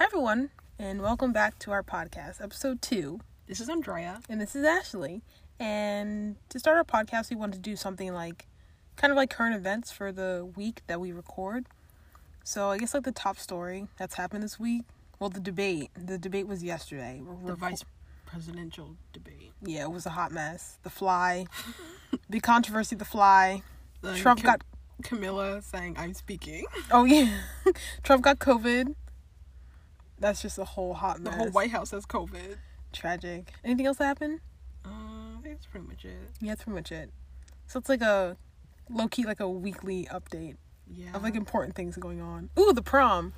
[0.00, 0.48] Hi, everyone,
[0.78, 3.20] and welcome back to our podcast, episode two.
[3.46, 4.22] This is Andrea.
[4.30, 5.20] And this is Ashley.
[5.58, 8.46] And to start our podcast, we wanted to do something like
[8.96, 11.66] kind of like current events for the week that we record.
[12.44, 14.84] So, I guess like the top story that's happened this week.
[15.18, 15.90] Well, the debate.
[15.94, 17.20] The debate was yesterday.
[17.22, 17.84] We're The reco- vice
[18.24, 19.52] presidential debate.
[19.62, 20.78] Yeah, it was a hot mess.
[20.82, 21.44] The fly,
[22.30, 23.60] the controversy, the fly.
[24.00, 24.62] The Trump Cam- got
[25.02, 26.64] Camilla saying, I'm speaking.
[26.90, 27.40] oh yeah,
[28.02, 28.94] Trump got COVID.
[30.20, 31.32] That's just a whole hot mess.
[31.32, 32.56] The whole White House has COVID.
[32.92, 33.52] Tragic.
[33.64, 34.40] Anything else that happened?
[34.84, 36.16] Uh, I think that's pretty much it.
[36.40, 37.10] Yeah, that's pretty much it.
[37.66, 38.36] So it's like a
[38.90, 40.56] low key, like a weekly update
[40.86, 41.14] Yeah.
[41.14, 42.50] of like important things going on.
[42.58, 43.32] Ooh, the prom,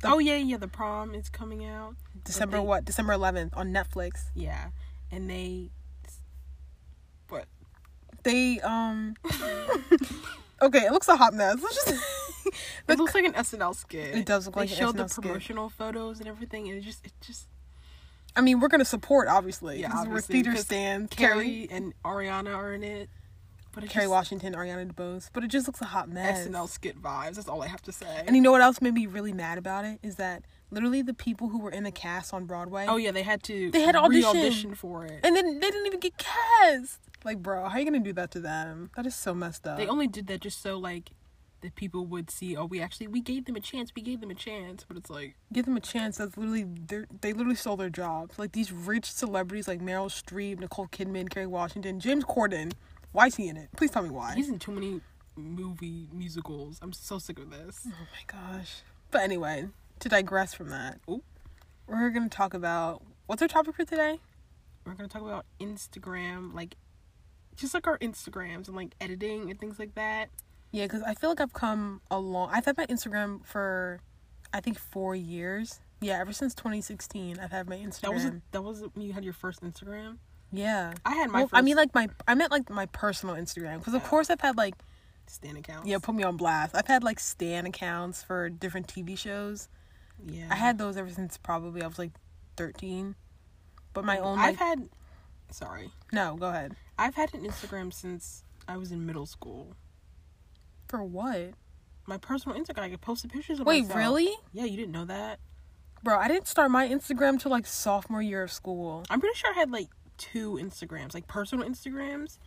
[0.00, 0.56] the- oh, yeah, yeah.
[0.56, 1.96] The prom is coming out.
[2.24, 2.84] December they- what?
[2.84, 4.24] December 11th on Netflix.
[4.34, 4.68] Yeah.
[5.10, 5.70] And they.
[7.28, 7.46] What?
[8.22, 9.14] They um.
[10.62, 11.56] okay, it looks a hot mess.
[11.62, 12.04] Let's just.
[12.88, 14.14] It looks like an SNL skit.
[14.14, 15.22] It does look they like an showed SNL the skit.
[15.24, 17.48] promotional photos and everything, and it just, it just.
[18.34, 19.80] I mean, we're gonna support obviously.
[19.80, 21.14] Yeah, 'cause we're obviously, theater stands.
[21.14, 23.08] Kerry, Kerry and Ariana are in it.
[23.72, 26.46] But it Kerry just, Washington, Ariana DeBose, but it just looks a hot mess.
[26.46, 27.34] SNL skit vibes.
[27.34, 28.24] That's all I have to say.
[28.26, 31.12] And you know what else made me really mad about it is that literally the
[31.12, 33.70] people who were in the cast on Broadway, Oh yeah, they had to.
[33.70, 34.32] They had audition.
[34.32, 35.20] re-audition for it.
[35.22, 37.00] and then they didn't even get cast.
[37.22, 38.90] Like, bro, how are you gonna do that to them?
[38.96, 39.76] That is so messed up.
[39.76, 41.10] They only did that just so like
[41.66, 42.56] that people would see.
[42.56, 43.92] Oh, we actually we gave them a chance.
[43.94, 44.84] We gave them a chance.
[44.86, 46.16] But it's like give them a chance.
[46.18, 48.38] That's literally they're- they literally stole their jobs.
[48.38, 52.72] Like these rich celebrities like Meryl Streep, Nicole Kidman, Kerry Washington, James Corden.
[53.12, 53.68] Why is he in it?
[53.76, 54.34] Please tell me why.
[54.34, 55.00] he's in too many
[55.36, 56.78] movie musicals.
[56.82, 57.86] I'm so sick of this.
[57.86, 58.24] Oh my
[58.58, 58.82] gosh.
[59.10, 59.68] But anyway,
[60.00, 61.22] to digress from that, Ooh.
[61.86, 64.20] we're gonna talk about what's our topic for today?
[64.84, 66.76] We're gonna talk about Instagram, like
[67.56, 70.28] just like our Instagrams and like editing and things like that.
[70.76, 72.50] Yeah, because I feel like I've come a long.
[72.52, 74.00] I've had my Instagram for,
[74.52, 75.80] I think four years.
[76.00, 78.00] Yeah, ever since 2016, I've had my Instagram.
[78.02, 80.18] That was a, that was when you had your first Instagram.
[80.52, 80.92] yeah.
[81.06, 83.78] I had my Well, first I mean, like my I meant like my personal Instagram
[83.78, 84.08] because of Yeah.
[84.08, 84.74] course I've had like
[85.28, 85.86] Stan account.
[85.86, 86.76] yeah put me on blast.
[86.76, 89.68] I've had like stan accounts for different TV shows.
[90.26, 90.46] yeah.
[90.50, 92.12] I had those ever since probably I was like
[92.58, 93.14] 13.
[93.94, 94.88] But my own like I've had.
[95.50, 96.76] Sorry, no, go ahead.
[96.98, 99.74] I've had an Instagram since I was in middle school.
[100.88, 101.50] For what?
[102.06, 103.98] My personal Instagram, I could post the pictures of Wait, myself.
[103.98, 104.34] really?
[104.52, 105.40] Yeah, you didn't know that.
[106.02, 109.02] Bro, I didn't start my Instagram till like sophomore year of school.
[109.10, 109.88] I'm pretty sure I had like
[110.18, 112.38] two Instagrams, like personal Instagrams.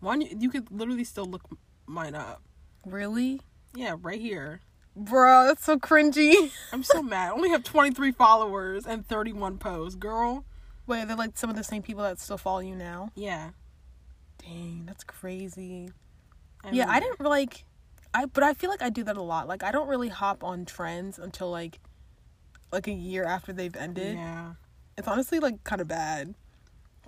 [0.00, 1.42] One you- could literally still look
[1.86, 2.42] mine up.
[2.86, 3.40] Really?
[3.74, 4.60] Yeah, right here.
[4.94, 6.52] Bro, that's so cringy.
[6.72, 7.28] I'm so mad.
[7.30, 10.44] I only have 23 followers and 31 posts, girl.
[10.86, 13.10] Wait, they're like some of the same people that still follow you now.
[13.16, 13.50] Yeah.
[14.38, 15.90] Dang, that's crazy.
[16.64, 17.64] I yeah, I didn't like
[18.14, 19.48] I but I feel like I do that a lot.
[19.48, 21.80] Like I don't really hop on trends until like
[22.72, 24.16] like a year after they've ended.
[24.16, 24.52] Yeah.
[24.96, 26.34] It's honestly like kind of bad.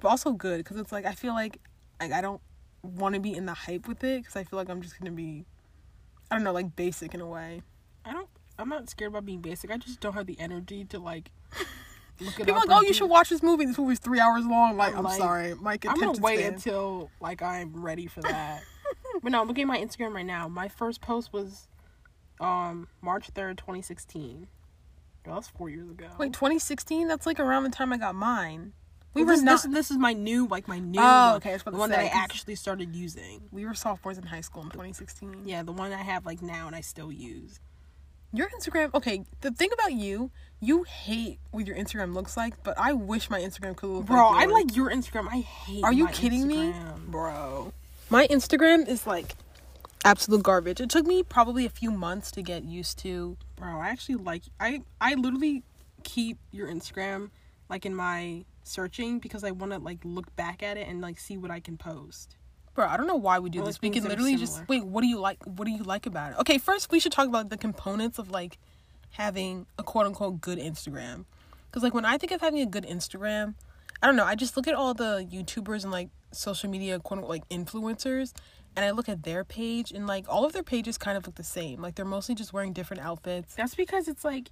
[0.01, 1.61] But also good cuz it's like I feel like
[2.01, 2.41] like I don't
[2.83, 5.11] want to be in the hype with it cuz I feel like I'm just going
[5.11, 5.45] to be
[6.31, 7.63] I don't know, like basic in a way.
[8.05, 8.29] I don't.
[8.59, 9.71] I'm not scared about being basic.
[9.71, 11.31] I just don't have the energy to like
[12.21, 13.65] look it People like, "Oh, you should watch this movie.
[13.65, 15.55] This movie's 3 hours long." Like, I'm I'm like, sorry.
[15.55, 16.55] My I'm gonna wait span.
[16.55, 18.63] until like I'm ready for that.
[19.23, 20.49] But no, looking at my Instagram right now.
[20.49, 21.69] My first post was
[22.41, 24.49] um March 3rd, 2016.
[25.25, 26.07] Girl, that's four years ago.
[26.19, 27.07] Wait, 2016?
[27.09, 28.73] That's like around the time I got mine.
[29.13, 31.51] We Well, were this, not this, this is my new like my new Oh, okay,
[31.51, 33.43] I was about the one say, that I actually started using.
[33.51, 35.43] we were sophomores in high school in 2016.
[35.45, 37.61] Yeah, the one I have like now and I still use.
[38.33, 42.79] Your Instagram, okay, the thing about you, you hate what your Instagram looks like, but
[42.79, 45.27] I wish my Instagram could look Bro, like I like your Instagram.
[45.29, 45.83] I hate.
[45.83, 46.73] Are you kidding me?
[47.09, 47.73] Bro.
[48.13, 49.37] My Instagram is like
[50.05, 50.81] absolute garbage.
[50.81, 53.37] It took me probably a few months to get used to.
[53.55, 55.63] Bro, I actually like I I literally
[56.03, 57.31] keep your Instagram
[57.69, 61.21] like in my searching because I want to like look back at it and like
[61.21, 62.37] see what I can post.
[62.75, 63.81] Bro, I don't know why we do Or, this.
[63.81, 66.39] We can literally just wait, what do you like what do you like about it?
[66.41, 68.59] Okay, first we should talk about the components of like
[69.11, 71.27] having a quote unquote good Instagram.
[71.71, 73.55] Cuz like when I think of having a good Instagram,
[74.03, 77.19] I don't know, I just look at all the YouTubers and like social media quote
[77.19, 78.33] unquote like influencers
[78.77, 81.37] and I look at their page and like all of their pages kind of look
[81.37, 81.83] the same.
[81.83, 83.55] Like they're mostly just wearing different outfits.
[83.55, 84.51] That's because it's like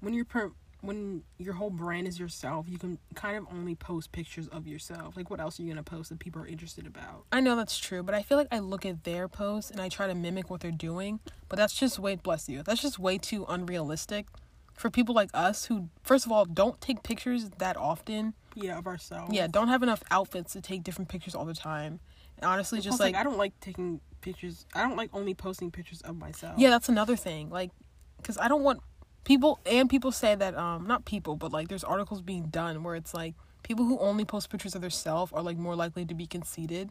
[0.00, 0.52] when you're per-
[0.82, 5.14] when your whole brand is yourself, you can kind of only post pictures of yourself.
[5.16, 7.24] Like what else are you going to post that people are interested about?
[7.30, 9.90] I know that's true, but I feel like I look at their posts and I
[9.90, 12.62] try to mimic what they're doing, but that's just way bless you.
[12.62, 14.26] That's just way too unrealistic
[14.72, 18.32] for people like us who first of all don't take pictures that often.
[18.54, 19.32] Yeah, of ourselves.
[19.34, 22.00] Yeah, don't have enough outfits to take different pictures all the time.
[22.36, 24.66] And honestly, just like, like, I don't like taking pictures.
[24.74, 26.54] I don't like only posting pictures of myself.
[26.58, 27.50] yeah, that's another thing.
[27.50, 27.70] Like,
[28.16, 28.80] because I don't want
[29.24, 32.94] people and people say that um not people but like there's articles being done where
[32.96, 36.26] it's like people who only post pictures of themselves are like more likely to be
[36.26, 36.88] conceited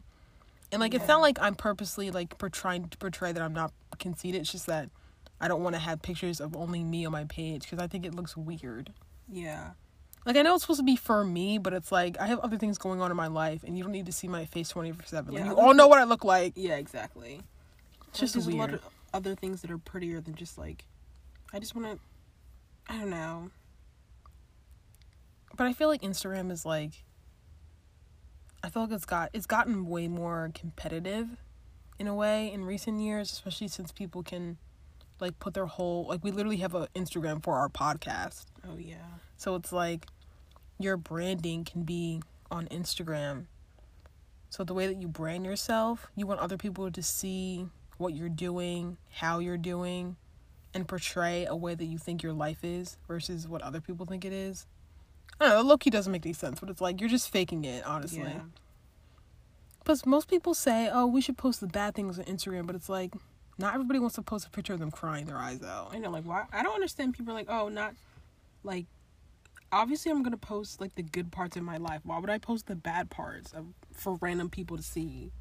[0.70, 4.40] and like it's not like i'm purposely like trying to portray that i'm not conceited
[4.42, 4.88] it's just that
[5.40, 8.06] i don't want to have pictures of only me on my page because i think
[8.06, 8.92] it looks weird
[9.28, 9.70] Yeah.
[10.26, 12.58] Like i know it's supposed to be for me but it's like i have other
[12.58, 15.04] things going on in my life and you don't need to see my face 24
[15.06, 17.40] 7 like you all know what i look like Yeah, exactly.
[18.08, 18.82] it's just there's a lot of
[19.14, 20.84] other things that are prettier than just like
[21.52, 23.50] I just want to I don't know.
[25.56, 27.04] but i feel like instagram is like
[28.62, 31.28] i feel like it's got it's gotten way more competitive
[31.98, 34.58] in a way in recent years especially since people can
[35.20, 38.96] like put their whole like we literally have an instagram for our podcast Oh yeah.
[39.40, 40.06] So it's like
[40.78, 42.20] your branding can be
[42.50, 43.46] on instagram
[44.50, 47.66] so the way that you brand yourself you want other people to see
[47.96, 50.16] what you're doing how you're doing
[50.74, 54.24] and portray a way that you think your life is versus what other people think
[54.24, 54.66] it is
[55.40, 57.64] I don't know, low key doesn't make any sense, but it's like you're just faking
[57.64, 58.20] it, honestly.
[58.20, 58.40] Yeah.
[59.86, 62.90] Plus, most people say, "Oh, we should post the bad things on Instagram," but it's
[62.90, 63.14] like,
[63.56, 65.94] not everybody wants to post a picture of them crying their eyes out.
[65.94, 67.94] I know like why I don't understand people like, "Oh, not
[68.62, 68.84] like
[69.72, 72.00] obviously I'm to post like the good parts of my life.
[72.04, 75.32] Why would I post the bad parts of, for random people to see?"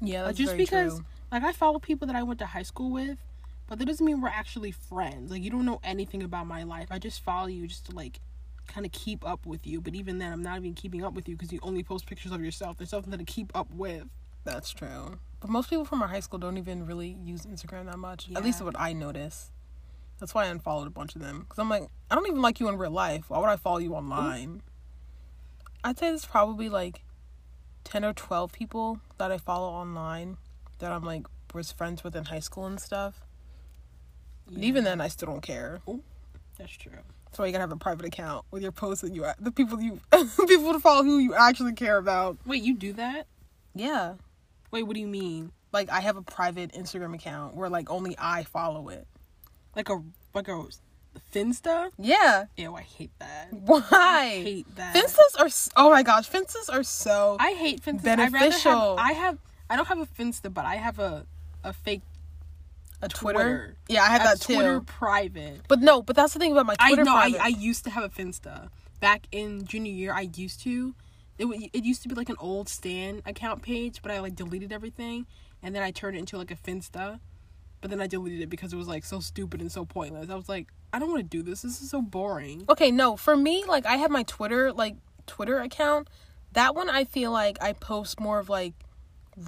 [0.00, 1.04] Yeah, Like, just because true.
[1.30, 3.18] like I follow people that I went to high school with,
[3.66, 5.30] but that doesn't mean we're actually friends.
[5.30, 6.88] Like you don't know anything about my life.
[6.90, 8.20] I just follow you just to like
[8.66, 9.80] kind of keep up with you.
[9.80, 12.32] But even then, I'm not even keeping up with you because you only post pictures
[12.32, 12.76] of yourself.
[12.78, 14.04] There's something to keep up with.
[14.44, 15.18] That's true.
[15.40, 18.28] But most people from our high school don't even really use Instagram that much.
[18.34, 19.50] At least what I notice.
[20.20, 21.40] That's why I unfollowed a bunch of them.
[21.40, 23.30] Because I'm like, I don't even like you in real life.
[23.30, 24.62] Why would I follow you online?
[25.82, 27.02] I'd say there's probably like
[27.84, 30.36] 10 or 12 people that I follow online
[30.78, 33.22] that I'm like, was friends with in high school and stuff.
[34.48, 35.80] And even then, I still don't care.
[36.58, 36.92] that's true.
[37.24, 39.80] That's why you gotta have a private account with your posts and you, the people
[39.80, 42.36] you, people to follow who you actually care about.
[42.44, 43.26] Wait, you do that?
[43.74, 44.14] Yeah.
[44.70, 45.52] Wait, what do you mean?
[45.72, 49.06] Like, I have a private Instagram account where like only I follow it.
[49.74, 50.02] Like a
[50.34, 50.64] like a
[51.34, 51.90] Finsta?
[51.98, 52.46] Yeah.
[52.56, 53.48] Ew, I hate that.
[53.52, 53.80] Why?
[53.90, 54.94] I hate that.
[54.94, 58.02] Finstas are oh my gosh, Finstas are so I hate Finsta.
[58.02, 58.96] Beneficial.
[58.98, 59.38] I, have, I have.
[59.70, 61.26] I don't have a Finsta, but I have a
[61.62, 62.02] a fake
[63.02, 63.38] a Twitter.
[63.38, 63.76] Twitter.
[63.88, 64.84] Yeah, I have that Twitter too.
[64.84, 65.60] private.
[65.68, 67.14] But no, but that's the thing about my I Twitter know.
[67.14, 67.34] I.
[67.40, 68.68] I used to have a Finsta
[69.00, 70.12] back in junior year.
[70.12, 70.94] I used to.
[71.38, 74.72] It it used to be like an old Stan account page, but I like deleted
[74.72, 75.26] everything,
[75.62, 77.20] and then I turned it into like a Finsta.
[77.80, 80.28] But then I deleted it because it was like so stupid and so pointless.
[80.28, 81.62] I was like, I don't want to do this.
[81.62, 82.64] This is so boring.
[82.68, 84.96] okay, no, for me, like I have my Twitter like
[85.26, 86.08] Twitter account.
[86.52, 88.74] That one I feel like I post more of like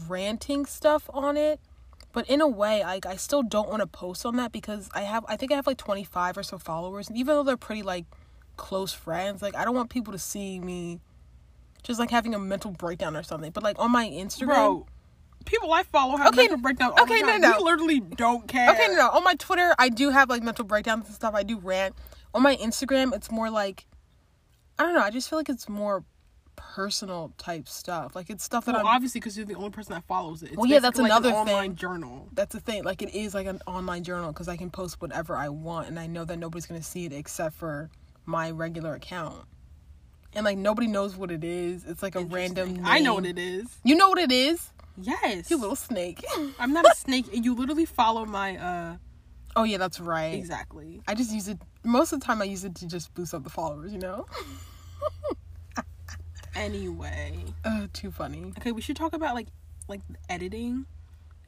[0.08, 1.60] ranting stuff on it.
[2.12, 5.02] But in a way, like I still don't want to post on that because I
[5.02, 7.82] have I think I have like 25 or so followers and even though they're pretty
[7.82, 8.04] like
[8.56, 11.00] close friends, like I don't want people to see me
[11.82, 13.50] just like having a mental breakdown or something.
[13.50, 14.86] But like on my Instagram, Bro,
[15.42, 16.94] people I follow have Okay, mental breakdowns.
[17.00, 17.58] okay, no, no.
[17.58, 18.70] You literally don't care.
[18.70, 19.08] Okay, no, no.
[19.10, 21.34] On my Twitter, I do have like mental breakdowns and stuff.
[21.34, 21.94] I do rant.
[22.34, 23.86] On my Instagram, it's more like
[24.78, 25.02] I don't know.
[25.02, 26.04] I just feel like it's more
[26.56, 28.14] personal type stuff.
[28.16, 28.94] Like it's stuff that Well, I'm.
[28.94, 30.48] obviously, because you're the only person that follows it.
[30.50, 31.76] It's Well, yeah, that's like an another online thing.
[31.76, 32.28] journal.
[32.32, 32.84] That's the thing.
[32.84, 35.98] Like it is like an online journal because I can post whatever I want, and
[35.98, 37.90] I know that nobody's gonna see it except for
[38.24, 39.44] my regular account.
[40.34, 41.84] And like nobody knows what it is.
[41.84, 42.68] It's like a random.
[42.70, 42.86] Interesting.
[42.86, 43.66] I know what it is.
[43.84, 44.70] You know what it is?
[45.00, 45.50] Yes.
[45.50, 46.24] You little snake.
[46.58, 47.26] I'm not a snake.
[47.32, 48.96] You literally follow my uh
[49.56, 50.34] oh yeah, that's right.
[50.34, 51.02] exactly.
[51.08, 52.40] I just use it most of the time.
[52.42, 53.92] I use it to just boost up the followers.
[53.92, 54.26] You know.
[56.54, 58.52] Anyway, Uh, too funny.
[58.58, 59.48] okay, we should talk about like
[59.88, 60.84] like editing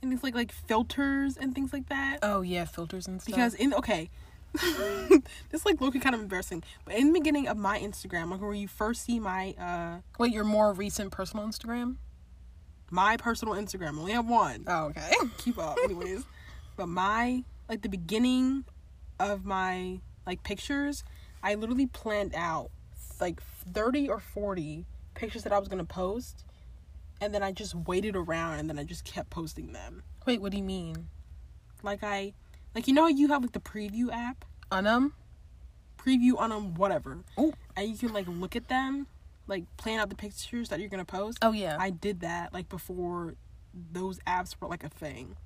[0.01, 2.21] and things like like filters and things like that.
[2.23, 3.35] Oh yeah, filters and stuff.
[3.35, 4.09] Because in okay,
[5.51, 6.63] this like looking kind of embarrassing.
[6.87, 10.33] But in the beginning of my Instagram, like where you first see my uh wait,
[10.33, 11.97] your more recent personal Instagram?
[12.95, 14.65] My personal Instagram, I only have one.
[14.69, 15.11] Oh okay.
[15.39, 16.25] keep up anyways
[16.77, 18.65] but my like the beginning
[19.19, 21.05] of my like pictures
[21.43, 22.71] i literally planned out
[23.21, 23.41] like
[23.73, 24.85] 30 or 40
[25.15, 26.45] pictures that i was gonna post
[27.21, 30.51] and then i just waited around and then i just kept posting them wait, what
[30.53, 31.09] do you mean?
[31.83, 32.33] like i
[32.75, 35.13] like you know how you have like the preview app Unum?
[35.99, 37.53] preview on them whatever Oh.
[37.77, 39.07] and you can like look at them
[39.47, 41.77] like plan out the pictures that you're gonna post Oh yeah.
[41.79, 43.35] I did that like before
[43.93, 45.37] those apps were like a thing.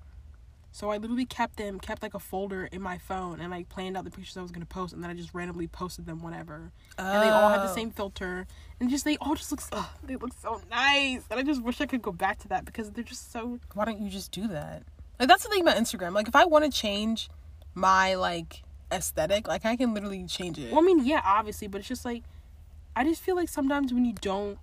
[0.70, 3.96] So I literally kept them, kept like a folder in my phone and like planned
[3.96, 6.70] out the pictures I was gonna post and then I just randomly posted them whenever.
[6.98, 7.74] And they all had the Oh.
[7.74, 8.46] same filter
[8.78, 11.22] and just they all just look oh, they look so nice.
[11.30, 13.84] And I just wish I could go back to that because they're just so Why
[13.86, 14.82] don't you just do that?
[15.18, 16.12] Like that's the thing about Instagram.
[16.12, 17.28] Like if I want to change
[17.74, 18.62] my like
[18.92, 20.70] aesthetic, like I can literally change it.
[20.70, 22.22] Well, I mean, yeah, obviously, but it's just like
[22.98, 24.58] I just feel like sometimes when you don't.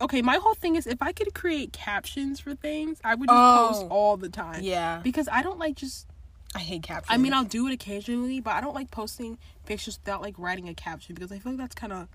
[0.00, 3.36] Okay, my whole thing is if I could create captions for things, I would just
[3.38, 3.68] Oh.
[3.68, 4.62] post all the time.
[4.62, 6.06] yeah, Because I don't like just.
[6.54, 7.12] I hate captions.
[7.14, 10.66] I mean, I'll do it occasionally, but I don't like posting pictures without like writing
[10.66, 12.08] a caption because I feel like that's kind of,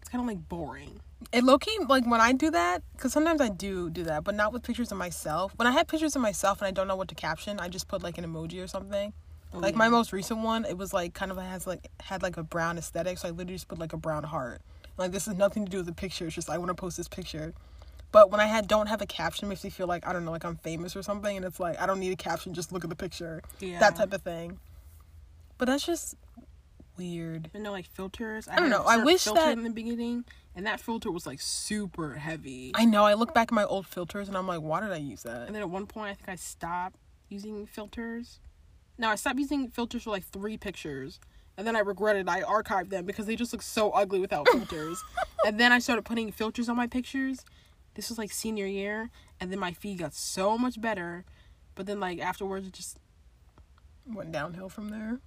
[0.00, 0.98] it's kind of like boring.
[1.32, 4.34] it low key like when I do that because sometimes I do do that, but
[4.34, 5.52] not with pictures of myself.
[5.54, 7.86] When I have pictures of myself and I don't know what to caption, I just
[7.86, 9.12] put like an emoji or something.
[9.54, 9.78] Oh, like yeah.
[9.78, 12.78] my most recent one, it was like kind of has like had like a brown
[12.78, 14.60] aesthetic, so I literally just put like a brown heart.
[14.98, 16.26] Like this has nothing to do with the picture.
[16.26, 17.54] It's just I want to post this picture.
[18.10, 20.24] But when I had don't have a caption, it makes me feel like I don't
[20.24, 22.52] know, like I'm famous or something, and it's like I don't need a caption.
[22.54, 23.78] Just look at the picture, Yeah.
[23.78, 24.58] that type of thing.
[25.56, 26.14] But that's just
[26.96, 27.50] weird.
[27.54, 28.48] You know, like filters.
[28.48, 30.24] I, don't know, I wish that- in the beginning,
[30.56, 32.72] and that filter was like super heavy.
[32.74, 33.04] I know.
[33.04, 35.46] I look back at my old filters and I'm like, why did I use that?
[35.46, 36.96] And then at one point, I think I stopped
[37.28, 38.40] using filters.
[38.96, 41.20] No, I stopped using filters for like three pictures.
[41.58, 45.02] And then I regretted I archived them because they just look so ugly without filters.
[45.44, 47.44] and then I started putting filters on my pictures.
[47.94, 49.10] This was like senior year.
[49.40, 51.24] And then my feed got so much better.
[51.74, 52.98] But then, like, afterwards, it just,
[54.06, 55.20] Went downhill from there.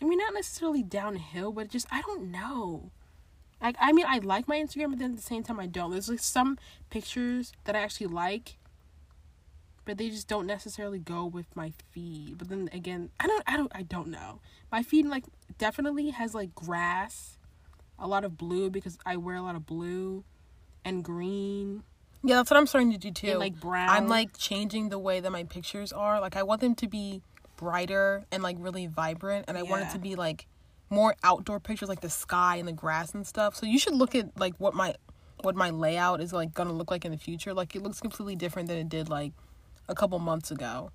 [0.00, 2.92] I mean, not necessarily downhill, but just, I don't know.
[3.60, 5.90] Like, I mean, I like my Instagram, but then at the same time, I don't.
[5.90, 6.58] There's like some
[6.90, 8.58] pictures that I actually like,
[9.84, 12.38] but they just don't necessarily go with my feed.
[12.38, 14.40] But then again, I don't, I don't, I don't know.
[14.70, 15.24] My feed like
[15.58, 17.38] definitely has like grass,
[17.98, 20.24] a lot of blue because I wear a lot of blue,
[20.84, 21.82] and green
[22.24, 23.28] Yeah, that's what I'm starting to do too.
[23.28, 23.88] and like brown.
[23.88, 26.20] I'm like changing the way that my pictures are.
[26.20, 27.22] Like I want them to be
[27.56, 30.46] brighter and like really vibrant and I want it to be like
[30.90, 33.56] more outdoor pictures like the sky and the grass and stuff.
[33.56, 34.94] So you should look at like what my
[35.42, 37.54] what my layout is like going to look like in the future.
[37.54, 39.32] Like it looks completely different than it did like
[39.88, 40.90] a couple months ago.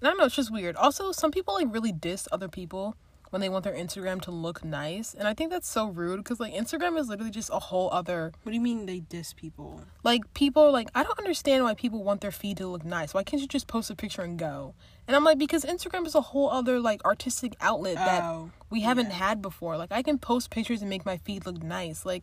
[0.00, 0.76] And I don't know, it's just weird.
[0.76, 2.96] Also, some people like really diss other people
[3.30, 6.38] when they want their Instagram to look nice, and I think that's so rude because
[6.38, 9.82] like Instagram is literally just a whole other What do you mean they diss people?
[10.04, 13.24] like people like i don't understand why people want their feed to look nice why
[13.24, 14.72] can't you just post a picture and go
[15.08, 18.82] and i'm like because instagram is a whole other like artistic outlet that Oh, we
[18.82, 19.14] haven't yeah.
[19.14, 22.22] had before like i can post pictures and make my feed look nice like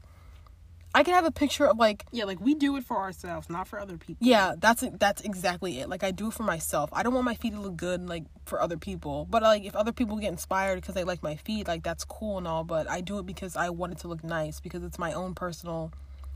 [0.96, 3.68] i can have a picture of like Yeah, like we do it for ourselves, not
[3.68, 4.26] for other people.
[4.28, 7.36] yeah that's that's exactly it like i do it for myself i don't want my
[7.36, 10.76] feet to look good like for other people but like if other people get inspired
[10.76, 13.56] because they like my feet, like that's cool and all but i do it because
[13.56, 15.92] i want it to look nice because it's my own personal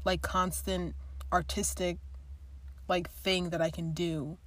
[0.05, 0.95] like constant
[1.31, 1.97] artistic
[2.87, 4.37] like thing that i can do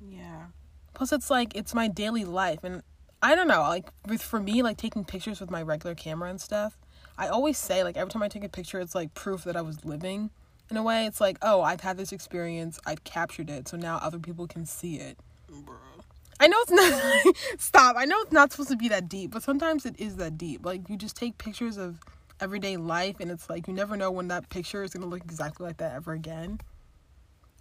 [0.00, 0.46] Yeah.
[0.94, 2.82] plus it's like it's my daily life and
[3.22, 6.40] i don't know like with for me like taking pictures with my regular camera and
[6.40, 6.76] stuff
[7.18, 9.62] i always say like every time i take a picture it's like proof that i
[9.62, 10.30] was living
[10.70, 11.06] in a way.
[11.06, 12.78] It's like oh i've had this experience.
[12.86, 13.68] I've captured it.
[13.68, 15.18] So now other people can see it.
[15.50, 15.76] Bruh.
[16.40, 16.70] i know it's
[17.24, 17.96] not stop.
[17.96, 20.64] I know it's not supposed to be that deep but sometimes it is that deep.
[20.64, 21.98] Like you just take pictures of
[22.40, 25.22] everyday life and it's like you never know when that picture is going to look
[25.24, 26.60] exactly like that ever again.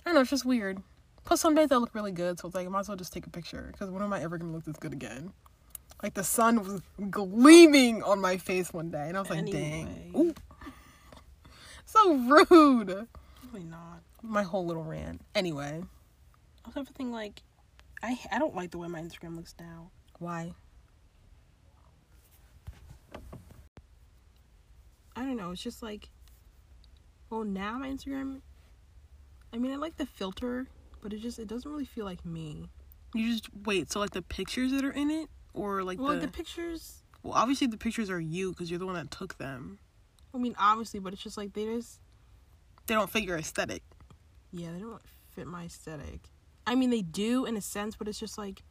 [0.06, 0.22] I don't know.
[0.22, 0.82] It's just weird.
[1.24, 3.12] Plus some days i look really good so it's like i might as well just
[3.12, 5.34] take a picture because when am i ever going to look this good again
[6.06, 10.12] like the sun was gleaming on my face one day and i was like dang
[10.16, 10.36] Ooh.
[11.84, 13.08] so rude
[13.52, 14.02] Really not.
[14.22, 15.82] my whole little rant anyway
[16.64, 17.42] Also, everything like,
[18.04, 19.90] I I don't like the way my Instagram looks now.
[20.20, 20.54] why
[25.16, 25.52] I don't know.
[25.52, 26.10] It's just like,
[27.30, 28.42] well, now my Instagram.
[29.54, 30.68] I mean, I like the filter,
[31.02, 32.70] but it just it doesn't really feel like me.
[33.14, 33.90] You just wait.
[33.92, 37.04] So like the pictures that are in it, or like Well, the, the pictures.
[37.24, 39.80] well, obviously the pictures are you because you're the one that took them.
[40.34, 42.00] I mean, obviously, but it's just like they just
[42.88, 43.82] They don't fit your aesthetic.
[44.52, 45.02] yeah, they don't
[45.34, 46.20] fit my aesthetic.
[46.68, 48.64] I mean, they do in a sense, but it's just like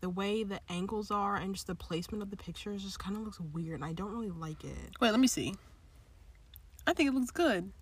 [0.00, 3.22] the way the angles are and just the placement of the pictures just kind of
[3.22, 4.90] looks weird, and I don't really like it.
[5.00, 5.54] Wait, let me see.
[6.86, 7.72] I think it looks good.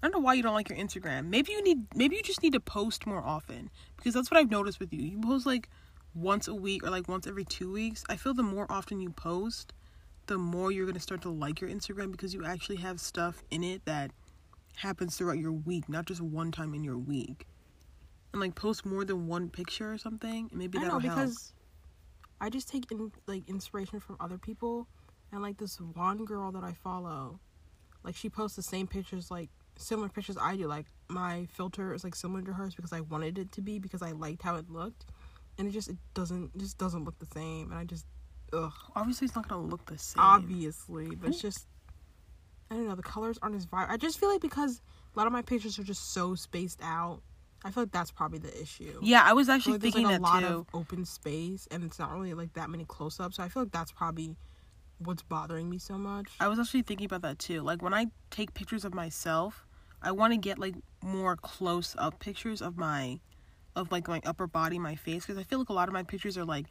[0.00, 1.26] I don't know why you don't like your Instagram.
[1.26, 1.86] Maybe you need.
[1.96, 5.02] Maybe you just need to post more often because that's what I've noticed with you.
[5.02, 5.68] You post like
[6.18, 8.04] once a week or like once every two weeks.
[8.08, 9.72] I feel the more often you post,
[10.26, 13.62] the more you're gonna start to like your Instagram because you actually have stuff in
[13.64, 14.10] it that
[14.76, 17.46] happens throughout your week, not just one time in your week.
[18.32, 21.30] And like post more than one picture or something, and maybe that'll know help.
[22.40, 24.86] I just take in, like inspiration from other people,
[25.32, 27.40] and like this one girl that I follow,
[28.04, 30.66] like she posts the same pictures, like similar pictures I do.
[30.66, 34.02] Like my filter is like similar to hers because I wanted it to be because
[34.02, 35.06] I liked how it looked,
[35.58, 38.06] and it just it doesn't it just doesn't look the same, and I just
[38.52, 40.22] ugh Obviously, it's not gonna look the same.
[40.22, 41.48] obviously, but it's hmm.
[41.48, 41.66] just
[42.70, 43.92] I don't know the colors aren't as vibrant.
[43.92, 44.80] I just feel like because
[45.14, 47.20] a lot of my pictures are just so spaced out,
[47.64, 48.98] I feel like that's probably the issue.
[49.02, 50.46] Yeah, I was I actually like there's thinking like a lot too.
[50.46, 53.36] of open space, and it's not really like that many close ups.
[53.36, 54.36] So I feel like that's probably
[54.98, 56.30] what's bothering me so much.
[56.40, 57.62] I was actually thinking about that too.
[57.62, 59.66] Like when I take pictures of myself,
[60.02, 63.20] I want to get like more close up pictures of my
[63.78, 66.02] of like my upper body, my face because I feel like a lot of my
[66.02, 66.66] pictures are like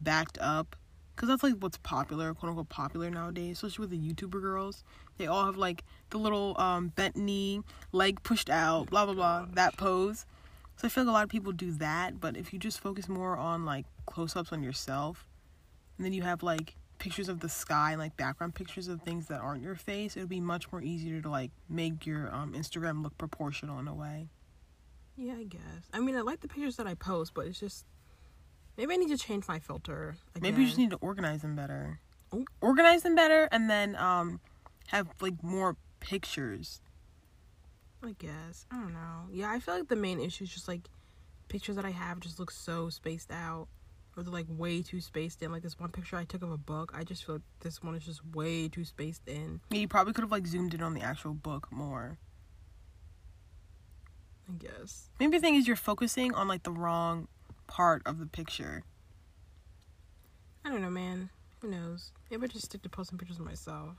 [0.00, 0.76] backed up
[1.16, 4.84] cuz that's like what's popular, quote unquote popular nowadays, especially with the YouTuber girls.
[5.16, 7.62] They all have like the little um bent knee,
[7.92, 10.26] leg pushed out, blah blah blah, that pose.
[10.76, 13.08] So I feel like a lot of people do that, but if you just focus
[13.08, 15.26] more on like close-ups on yourself
[15.96, 19.26] and then you have like pictures of the sky and like background pictures of things
[19.26, 22.52] that aren't your face, it would be much more easier to like make your um
[22.52, 24.28] Instagram look proportional in a way.
[25.18, 25.60] Yeah, I guess.
[25.92, 27.84] I mean, I like the pictures that I post, but it's just
[28.76, 30.16] maybe I need to change my filter.
[30.34, 30.42] Again.
[30.42, 31.98] Maybe you just need to organize them better.
[32.60, 34.40] Organize them better and then um
[34.88, 36.80] have like more pictures.
[38.02, 38.66] I guess.
[38.70, 39.26] I don't know.
[39.32, 40.82] Yeah, I feel like the main issue is just like
[41.48, 43.66] pictures that I have just look so spaced out.
[44.16, 45.50] Or they're like way too spaced in.
[45.50, 47.96] Like this one picture I took of a book, I just feel like this one
[47.96, 49.60] is just way too spaced in.
[49.70, 52.18] Yeah, you probably could have like zoomed in on the actual book more.
[54.48, 55.08] I guess.
[55.20, 57.28] Maybe the thing is you're focusing on like the wrong
[57.66, 58.84] part of the picture.
[60.64, 61.30] I don't know, man.
[61.60, 62.12] Who knows?
[62.30, 63.96] Maybe I just stick to posting pictures of myself.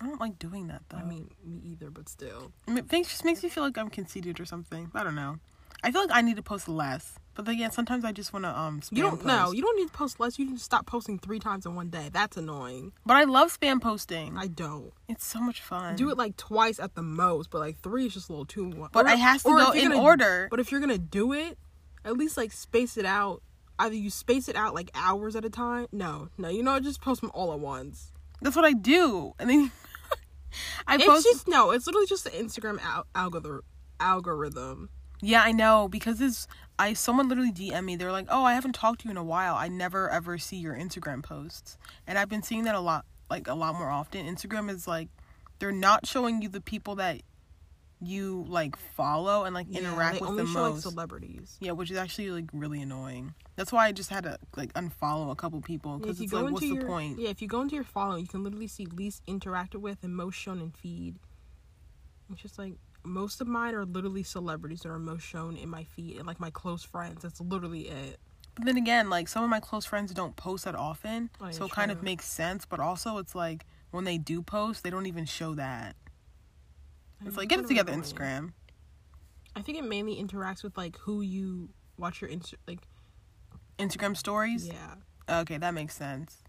[0.00, 0.98] I don't like doing that though.
[0.98, 2.52] I mean, me either, but still.
[2.68, 4.90] I mean, things just makes me feel like I'm conceited or something.
[4.94, 5.38] I don't know.
[5.82, 8.44] I feel like I need to post less, but then again, sometimes I just want
[8.46, 8.80] to um.
[8.80, 9.52] Spam You don't know.
[9.52, 10.38] You don't need to post less.
[10.38, 12.08] You to stop posting three times in one day.
[12.12, 12.92] That's annoying.
[13.04, 14.36] But I love spam posting.
[14.36, 14.92] I don't.
[15.08, 15.94] it's so much fun.
[15.96, 18.68] Do it like twice at the most, but like three is just a little too
[18.70, 18.90] much.
[18.92, 20.48] But Or- it has to go in gonna- order.
[20.50, 21.58] But if you're gonna do it,
[22.04, 23.42] at least like space it out.
[23.78, 25.86] Either you space it out like hours at a time.
[25.92, 28.10] No, no, you know, just post them all at once.
[28.40, 29.70] That's what I do, and then
[30.86, 31.24] I It's post.
[31.26, 31.72] just no.
[31.72, 33.60] It's literally just the Instagram al- algorithm.
[34.00, 34.88] Algorithm.
[35.20, 36.46] Yeah, I know because this.
[36.78, 37.96] I someone literally DM me.
[37.96, 39.54] They're like, "Oh, I haven't talked to you in a while.
[39.54, 43.48] I never ever see your Instagram posts," and I've been seeing that a lot, like
[43.48, 44.26] a lot more often.
[44.26, 45.08] Instagram is like,
[45.58, 47.22] they're not showing you the people that
[48.02, 50.82] you like follow and like Yeah, interact with the show like most.
[50.82, 51.56] celebrities.
[51.60, 53.34] Yeah, which is actually like really annoying.
[53.56, 56.52] That's why I just had to like unfollow a couple people because you it's like,
[56.52, 57.18] what's your the point?
[57.18, 60.14] yeah, if you go into your following, you can literally see least interacted with and
[60.14, 61.16] most shown in feed.
[62.30, 62.74] It's just like
[63.06, 66.40] most of mine are literally celebrities that are most shown in my feed and like
[66.40, 67.22] my close friends.
[67.22, 68.18] That's literally it.
[68.54, 71.50] But then again, like some of my close friends don't post that often, Oh, yeah,
[71.52, 72.64] so it kind of makes sense.
[72.64, 75.94] But also, it's like when they do post, they don't even show that.
[77.24, 78.04] It's like get it together, annoying.
[78.04, 78.52] Instagram.
[79.54, 82.80] I think it mainly interacts with like who you watch your Insta like
[83.78, 84.66] Instagram stories.
[84.66, 84.94] yeah.
[85.40, 86.42] Okay, that makes sense.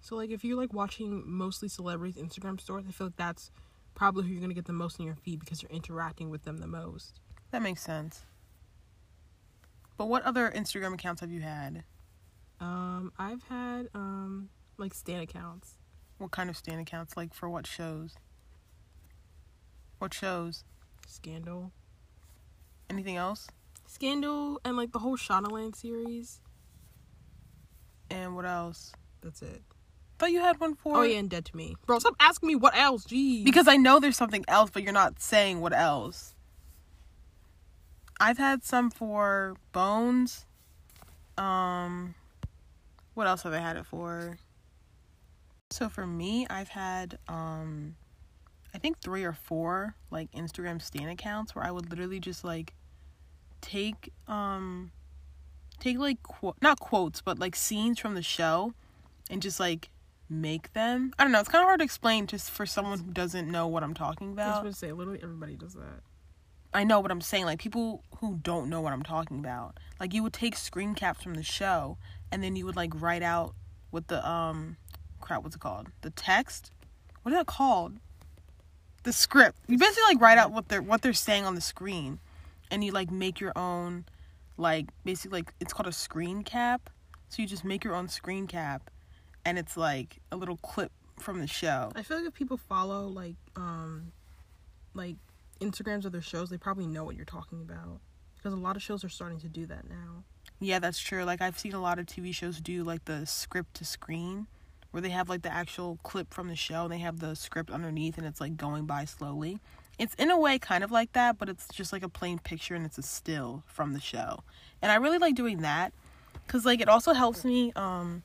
[0.00, 3.50] So like if you're like watching mostly celebrities Instagram stories, I feel like that's
[3.96, 6.58] probably who you're gonna get the most in your feed because you're interacting with them
[6.58, 7.18] the most.
[7.50, 8.22] That makes sense.
[9.96, 11.82] But what other Instagram accounts have you had?
[12.60, 15.78] Um, I've had um like stan accounts.
[16.18, 17.16] What kind of stand accounts?
[17.16, 18.14] Like for what shows?
[19.98, 20.64] What shows?
[21.06, 21.72] Scandal.
[22.90, 23.48] Anything else?
[23.86, 26.40] Scandal and like the whole Shondaland series.
[28.10, 28.92] And what else?
[29.22, 29.62] That's it.
[30.18, 30.98] Thought you had one for.
[30.98, 31.76] Oh yeah, and Dead to Me.
[31.84, 33.04] Bro, stop asking me what else.
[33.04, 33.44] Jeez.
[33.44, 36.34] Because I know there's something else, but you're not saying what else.
[38.18, 40.46] I've had some for Bones.
[41.36, 42.14] Um,
[43.12, 44.38] what else have I had it for?
[45.70, 47.96] So for me, I've had um,
[48.74, 52.74] I think three or four like Instagram stan accounts where I would literally just like
[53.60, 54.92] take um,
[55.78, 58.72] take like qu- not quotes but like scenes from the show,
[59.28, 59.90] and just like
[60.28, 61.12] make them.
[61.18, 61.40] I don't know.
[61.40, 64.32] It's kind of hard to explain just for someone who doesn't know what I'm talking
[64.32, 64.46] about.
[64.46, 66.02] I was going to say, literally everybody does that.
[66.74, 67.46] I know what I'm saying.
[67.46, 69.78] Like people who don't know what I'm talking about.
[69.98, 71.96] Like you would take screen caps from the show
[72.30, 73.54] and then you would like write out
[73.90, 74.76] what the um
[75.20, 75.88] crap what's it called?
[76.02, 76.72] The text?
[77.22, 77.96] What is that called?
[79.04, 79.56] The script.
[79.68, 82.18] You basically like write out what they're what they're saying on the screen
[82.70, 84.04] and you like make your own
[84.58, 86.90] like basically like it's called a screen cap.
[87.28, 88.90] So you just make your own screen cap
[89.46, 91.92] and it's like a little clip from the show.
[91.94, 94.12] I feel like if people follow like um
[94.92, 95.16] like
[95.60, 98.00] Instagrams of their shows, they probably know what you're talking about.
[98.36, 100.24] Because a lot of shows are starting to do that now.
[100.58, 101.24] Yeah, that's true.
[101.24, 104.48] Like I've seen a lot of TV shows do like the script to screen
[104.90, 107.70] where they have like the actual clip from the show and they have the script
[107.70, 109.60] underneath and it's like going by slowly.
[109.98, 112.74] It's in a way kind of like that, but it's just like a plain picture
[112.74, 114.40] and it's a still from the show.
[114.82, 115.92] And I really like doing that
[116.48, 118.24] cuz like it also helps me um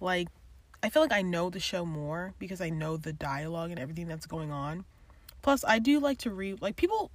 [0.00, 0.28] like
[0.82, 4.08] I feel like I know the show more because I know the dialogue and everything
[4.08, 4.84] that's going on.
[5.42, 7.10] Plus, I do like to read like people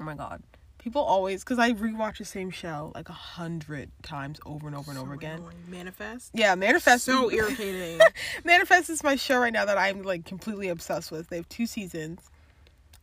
[0.00, 0.42] Oh my god.
[0.78, 4.90] People always because I rewatch the same show like a hundred times over and over
[4.90, 5.40] and So over again.
[5.40, 5.56] annoying.
[5.68, 6.30] Manifest.
[6.32, 7.04] Yeah, Manifest.
[7.04, 8.00] So irritating.
[8.44, 11.28] Manifest is my show right now that I'm like completely obsessed with.
[11.28, 12.30] They have two seasons,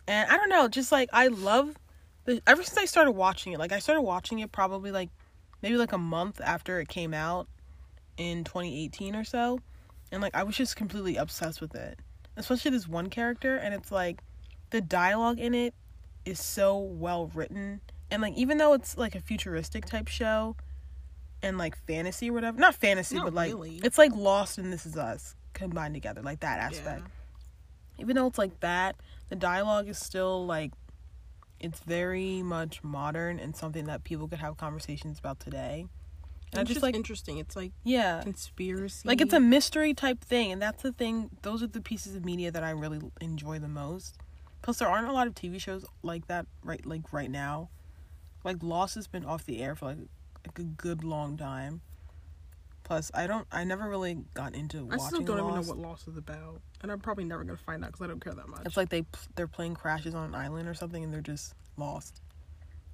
[0.08, 1.76] and I don't know, just like I love
[2.26, 2.42] the.
[2.48, 5.10] Ever since I started watching it, like I started watching it probably like
[5.62, 7.48] maybe like a month after it came out
[8.18, 9.60] in 2018 or so,
[10.12, 12.00] and like I was just completely obsessed with it.
[12.36, 14.22] Especially this one character, and it's like
[14.70, 15.74] the dialogue in it
[16.26, 20.56] is so well written, and like even though it's like a futuristic type show.
[21.44, 23.80] And like fantasy or whatever, not fantasy, Not but like really.
[23.84, 27.04] it's like Lost and This Is Us combined together, like that aspect.
[28.00, 28.96] Even though it's like that,
[29.30, 30.72] the dialogue is still like
[31.60, 35.86] it's very much modern and something that people could have conversations about today.
[36.52, 37.38] And I just like interesting.
[37.40, 39.08] It's like yeah, conspiracy.
[39.08, 41.30] like it's a mystery type thing, and that's the thing.
[41.42, 44.18] Those are the pieces of media that I really enjoy the most.
[44.62, 47.70] Plus, there aren't a lot of TV shows like that right like right now.
[48.44, 49.98] Like Lost has been off the air for like
[50.46, 51.82] like a good long time.
[52.84, 53.46] Plus, I don't.
[53.52, 55.00] I never really got into I watching.
[55.00, 57.92] still don't even know what Lost is about, and I'm probably never gonna find out
[57.92, 58.62] because I don't care that much.
[58.66, 59.06] It's like they
[59.36, 62.22] they're playing crashes on an island or something, and they're just lost.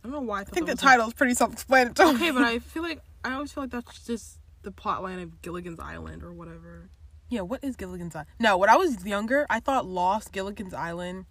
[0.04, 0.40] I don't know why.
[0.40, 2.16] I, I think the that was title is pretty self-explanatory.
[2.16, 5.42] Okay, but I feel like I always feel like that's just the plot line of
[5.42, 6.90] Gilligan's Island or whatever.
[7.30, 8.30] yeah, what is Gilligan's Island?
[8.40, 11.26] No, when I was younger, I thought Lost, Gilligan's Island,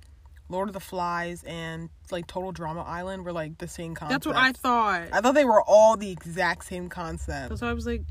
[0.49, 4.25] Lord of the Flies, and like Total Drama Island were like the same concept.
[4.25, 5.09] That's what I thought.
[5.13, 7.61] I thought they were all the exact same concept.
[7.61, 8.03] Why I was like,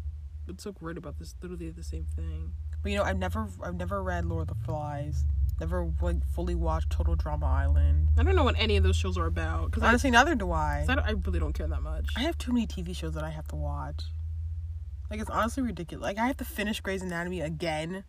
[0.45, 1.36] what's so great about this?
[1.41, 2.54] Literally the same thing.
[2.84, 5.24] But you know, I've never, I've never read Lord of the Flies.
[5.62, 8.10] Never like fully watched Total Drama Island.
[8.17, 10.52] I don't know what any of those shows are about because I, Honestly, neither do
[10.52, 10.86] I.
[10.88, 12.08] 'cause I, I really don't care that much.
[12.17, 14.06] I have too many TV shows that I have to watch.
[15.12, 16.02] Like it's honestly ridiculous.
[16.04, 18.06] Like I have to finish Grey's Anatomy again.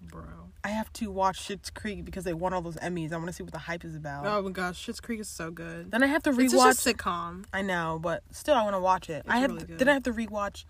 [0.00, 0.24] Bro.
[0.64, 3.12] I have to watch Schitt's Creek because they won all those Emmys.
[3.12, 4.26] I want to see what the hype is about.
[4.26, 5.92] Oh my gosh, Schitt's Creek is so good.
[5.92, 6.90] Then I have to It's just rewatch.
[6.90, 7.44] a sitcom.
[7.52, 9.24] I know, but still, I want to watch it.
[9.28, 9.50] I have.
[9.52, 9.78] really good.
[9.78, 10.64] then I have to rewatch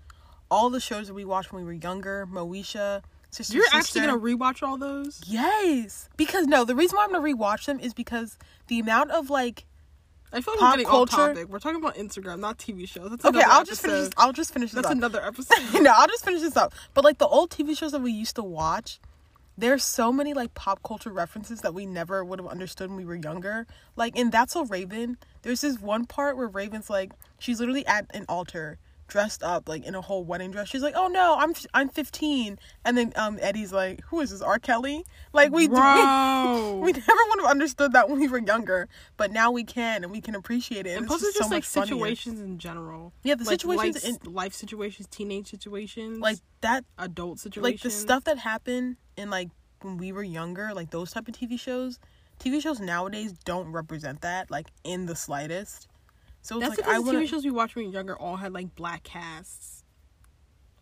[0.50, 2.26] all the shows that we watched when we were younger.
[2.30, 3.02] Moesha,
[3.34, 3.54] Sister.
[3.56, 3.78] You're Sister.
[3.78, 5.20] actually gonna rewatch all those?
[5.26, 9.30] Yes, because no, the reason why I'm gonna rewatch them is because the amount of
[9.30, 9.66] like.
[10.32, 11.48] I feel like Pop we're culture- topic.
[11.48, 13.08] We're talking about Instagram, not TV shows.
[13.10, 14.00] That's Okay, I'll just finish.
[14.00, 14.10] This.
[14.16, 14.92] I'll just finish this That's up.
[14.92, 15.80] another episode.
[15.80, 16.74] no, I'll just finish this up.
[16.92, 18.98] But like the old TV shows that we used to watch,
[19.56, 23.04] there's so many like pop culture references that we never would have understood when we
[23.04, 23.64] were younger.
[23.94, 28.06] Like in That's So Raven, there's this one part where Raven's like she's literally at
[28.12, 30.68] an altar dressed up like in a whole wedding dress.
[30.68, 34.40] She's like, "Oh no, I'm I'm 15." And then um Eddie's like, "Who is this?
[34.42, 34.58] R.
[34.58, 36.80] Kelly?" Like we we, Bro.
[36.82, 40.12] we never would have understood that when we were younger, but now we can and
[40.12, 40.90] we can appreciate it.
[40.90, 41.86] and And, plus, it's just just so like much funnier.
[41.94, 43.12] situations in general.
[43.22, 47.72] Yeah, the like situations life, in life situations, teenage situations, like that adult situations.
[47.74, 49.50] like the stuff that happened in like
[49.82, 51.98] when we were younger, like those type of TV shows.
[52.40, 55.88] TV shows nowadays don't represent that like in the slightest.
[56.44, 58.16] So That's like because I the want TV shows we watched when we were younger
[58.16, 59.82] all had like black casts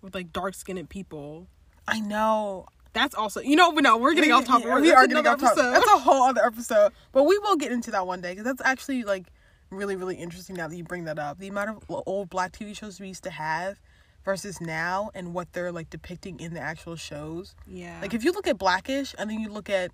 [0.03, 1.47] with like dark skinned people.
[1.87, 2.67] I know.
[2.95, 4.67] That's also you know, but no, we're getting off topic.
[4.67, 5.57] Yeah, we that's getting off topic.
[5.57, 6.93] That's a whole other episode.
[7.13, 9.29] But we will get into that one day because that's actually like
[9.71, 11.39] really really interesting now that you bring that up.
[11.39, 13.81] The amount of old black TV shows we used to have
[14.25, 17.55] versus now and what they're like depicting in the actual shows.
[17.67, 19.93] Yeah, Like if you look at Blackish and then you look at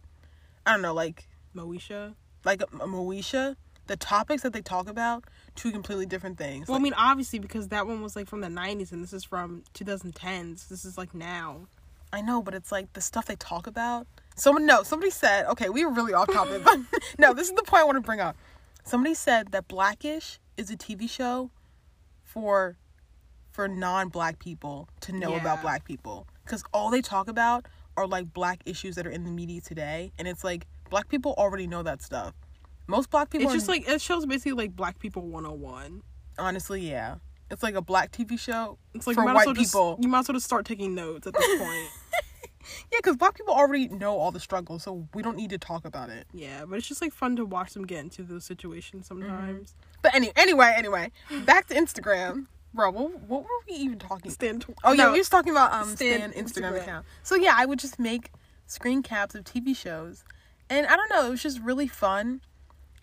[0.67, 2.15] I don't know like Moesha.
[2.45, 3.57] like Moesha,
[3.89, 5.25] the topics that they talk about,
[5.57, 6.69] two completely different things.
[6.69, 9.25] Well, I mean, obviously because that one was like from the '90s and this is
[9.25, 10.69] from 2010s.
[10.69, 11.67] This is like now.
[12.13, 14.07] I know, but it's like the stuff they talk about.
[14.37, 16.79] Someone no, somebody said, okay, we were really off topic, but
[17.19, 18.37] no, this is the point I want to bring up.
[18.85, 21.51] Somebody said that Blackish is a TV show
[22.23, 22.77] for
[23.51, 28.33] for non-black people to know about black people because all they talk about are like
[28.33, 31.83] black issues that are in the media today, and it's like black people already know
[31.83, 32.35] that stuff.
[32.89, 36.03] Most black people It's just like it shows basically like Black People 101.
[36.39, 37.17] honestly, yeah,
[37.51, 39.73] it's like a black TV show It's like for you might, as white well just,
[39.73, 39.99] people.
[40.01, 41.89] you might as well just start taking notes at this point.
[42.93, 45.85] Yeah, because black people already know all the struggles, so we don't need to talk
[45.87, 46.27] about it.
[46.35, 49.75] yeah, but it's just like fun to watch them get into those situations sometimes.
[50.03, 51.11] But any, anyway, anyway,
[51.47, 52.91] back to Instagram, bro.
[52.91, 54.31] What, what were we even talking?
[54.31, 54.61] Stan.
[54.61, 54.77] Stand.
[54.85, 56.83] Oh yeah, no, we was talking about um Stan Stan Instagram, Instagram.
[56.83, 57.07] account.
[57.23, 58.33] So yeah, I would just make
[58.67, 60.25] screen caps of TV shows,
[60.69, 62.43] and I don't know, it was just really fun,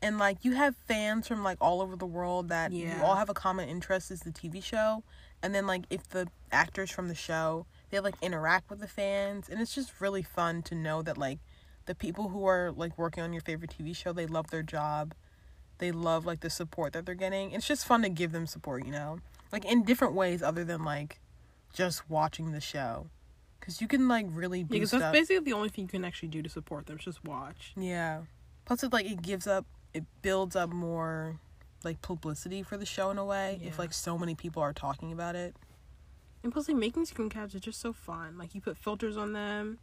[0.06, 3.02] and like you have fans from like all over the world that you Yeah.
[3.04, 5.04] all have a common interest is the TV show,
[5.42, 9.50] and then like if the actors from the show they like interact with the fans,
[9.50, 11.40] and it's just really fun to know that like
[11.88, 15.14] the people who are like working on your favorite TV show they love their job,
[15.80, 17.52] they love like the support that they're getting.
[17.52, 19.20] It's just fun to give them support, you know,
[19.52, 21.20] like in different ways other than like
[21.74, 23.08] just watching the show
[23.60, 26.06] because you can like really Yeah, because boost that's basically the only thing you can
[26.06, 26.98] actually do to support them.
[27.00, 27.74] is Just watch.
[27.76, 28.22] yeah
[28.66, 31.40] plus it like it gives up it builds up more
[31.84, 35.12] like publicity for the show in a way if like so many people are talking
[35.14, 35.56] about it.
[36.44, 38.38] And plus, like making screen caps is just so fun.
[38.38, 39.80] Like you put filters on them.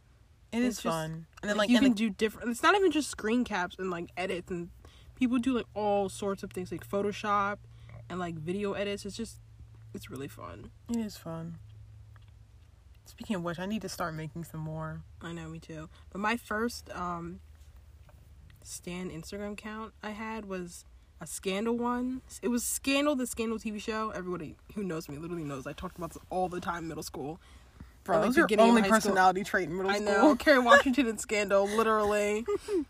[0.51, 1.25] It is It's just- fun.
[1.41, 2.49] And then like, like, you and, can like do different.
[2.49, 4.69] It's not even just screen caps and like edits and
[5.15, 7.57] people do like all sorts of things like Photoshop
[8.09, 9.05] and like video edits.
[9.05, 9.39] It's just
[9.95, 10.69] it's really fun.
[10.89, 11.55] it is fun.
[13.05, 15.01] Speaking of which, I need to start making some more.
[15.21, 15.89] I know me too.
[16.11, 17.39] But my first um
[18.63, 20.85] Stan Instagram account I had was
[21.21, 22.21] a Scandal one.
[22.41, 24.11] It was Scandal, the Scandal TV show.
[24.11, 27.03] Everybody who knows me literally knows I talked about this all the time in middle
[27.03, 27.39] school.
[28.03, 28.95] Bro, like, those are beginning of only high school.
[28.97, 30.05] personality trait in middle I school.
[30.07, 30.35] know.
[30.39, 32.45] Kerry Washington and Scandal, literally.
[32.69, 32.83] I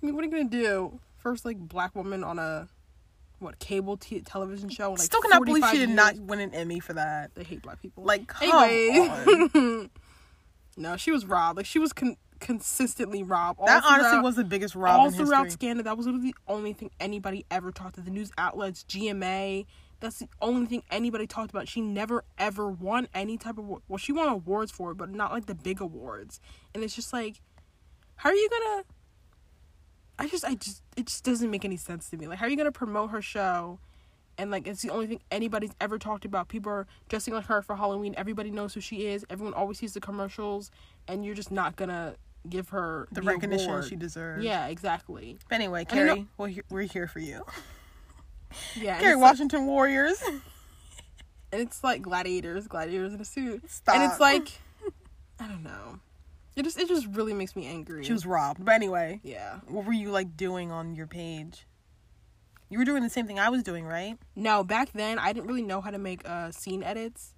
[0.00, 0.98] mean, what are you gonna do?
[1.18, 2.68] First, like black woman on a
[3.40, 4.90] what cable t- television show?
[4.92, 5.96] Like, Still cannot believe she did years.
[5.96, 7.34] not win an Emmy for that.
[7.34, 8.04] They hate black people.
[8.04, 9.08] Like, come anyway,
[9.54, 9.90] on.
[10.78, 11.58] no, she was robbed.
[11.58, 13.60] Like she was con- consistently robbed.
[13.60, 15.50] All That honestly throughout- was the biggest rob all throughout.
[15.50, 15.84] Scandal.
[15.84, 18.00] That was literally the only thing anybody ever talked to.
[18.00, 19.66] The news outlets, GMA.
[20.00, 21.68] That's the only thing anybody talked about.
[21.68, 25.32] She never ever won any type of well, she won awards for it, but not
[25.32, 26.40] like the big awards.
[26.74, 27.40] And it's just like,
[28.16, 28.84] how are you gonna?
[30.18, 32.26] I just, I just, it just doesn't make any sense to me.
[32.28, 33.78] Like, how are you gonna promote her show?
[34.36, 36.48] And like, it's the only thing anybody's ever talked about.
[36.48, 38.14] People are dressing like her for Halloween.
[38.16, 39.24] Everybody knows who she is.
[39.30, 40.70] Everyone always sees the commercials,
[41.08, 42.16] and you're just not gonna
[42.48, 43.86] give her the the, recognition award.
[43.86, 44.44] she deserves.
[44.44, 45.38] Yeah, exactly.
[45.48, 47.44] But anyway, I don't know- Kerry, we're here, we're here for you.
[48.76, 50.22] Yeah, Kerry it's like- Washington Warriors.
[51.52, 53.96] and it's like gladiators, gladiators in a suit, Stop.
[53.96, 54.48] and it's like,
[55.40, 55.98] I don't know.
[56.54, 58.04] It just, it just really makes me angry.
[58.04, 58.64] she was robbed.
[58.64, 59.58] But anyway, yeah.
[59.66, 61.66] what were you like doing on your page?
[62.70, 64.16] You were doing the same thing I was doing, right?
[64.36, 67.34] No, back then I didn't really know how to make uh scene edits.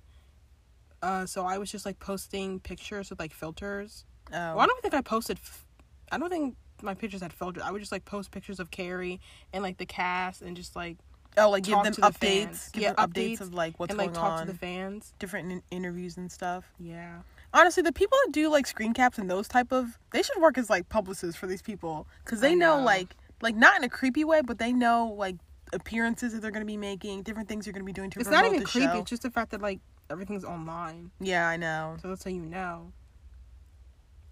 [1.03, 4.05] Uh, so I was just like posting pictures with like filters.
[4.33, 5.39] Oh, Well, I don't think I posted.
[5.43, 5.65] F-
[6.13, 7.63] I don't think my pictures had filters.
[7.65, 9.21] I would just like post pictures of Kerry
[9.53, 10.97] and like the cast and just like
[11.39, 13.99] oh, like give them the updates, give Yeah, them updates updates of like what's and
[13.99, 15.13] like going talk on, to the fans.
[15.19, 16.65] different in- interviews and stuff.
[16.79, 17.19] Yeah.
[17.55, 20.59] Honestly, the people that do like screen caps and those type of, they should work
[20.59, 22.79] as like publicists for these people because they know.
[22.79, 22.85] know.
[22.85, 25.37] like like not in a creepy way, but they know like
[25.73, 28.21] appearances that they're going to be making, different things you're going to be doing to
[28.21, 28.87] It's not even creepy.
[28.87, 28.99] show.
[29.01, 31.11] It's just the fact that like everything's online.
[31.21, 31.97] Yeah, I know.
[32.03, 32.93] So that's how you know.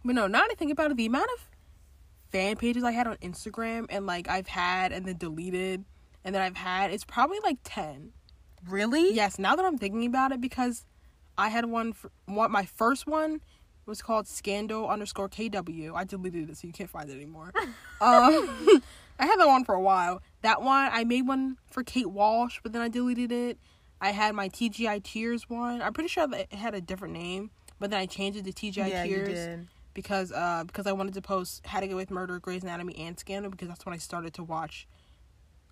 [0.04, 1.48] But no, now that I think about it, the amount of
[2.30, 5.84] fan pages I had on Instagram and like I've had and then deleted
[6.24, 8.12] and then I've had, it's probably like 10.
[8.68, 9.14] Really?
[9.14, 10.86] Yes, now that I'm thinking about it, because
[11.36, 13.40] I had one, for, one my first one
[13.86, 15.94] was called Scandal underscore KW.
[15.94, 17.52] I deleted it so you can't find it anymore.
[17.56, 17.68] um,
[19.18, 20.22] I had that one for a while.
[20.42, 23.58] That one, I made one for Kate Walsh, but then I deleted it.
[24.00, 25.80] I had my TGI Tears one.
[25.82, 28.52] I'm pretty sure that it had a different name, but then I changed it to
[28.52, 29.68] TGI yeah, you Tears did.
[29.94, 32.96] Because uh because I wanted to post How to Get Away with Murder, Grey's Anatomy,
[32.98, 34.86] and Scandal because that's when I started to watch,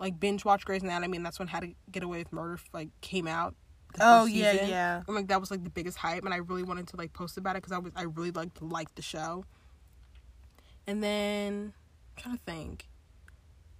[0.01, 2.89] like binge watch Grey's Anatomy, and that's when How to Get Away with Murder like
[3.01, 3.55] came out.
[3.95, 4.69] the Oh yeah, season.
[4.69, 5.03] yeah.
[5.07, 7.37] And like that was like the biggest hype, and I really wanted to like post
[7.37, 9.45] about it because I was I really liked to like the show.
[10.87, 11.73] And then
[12.17, 12.89] I'm trying to think,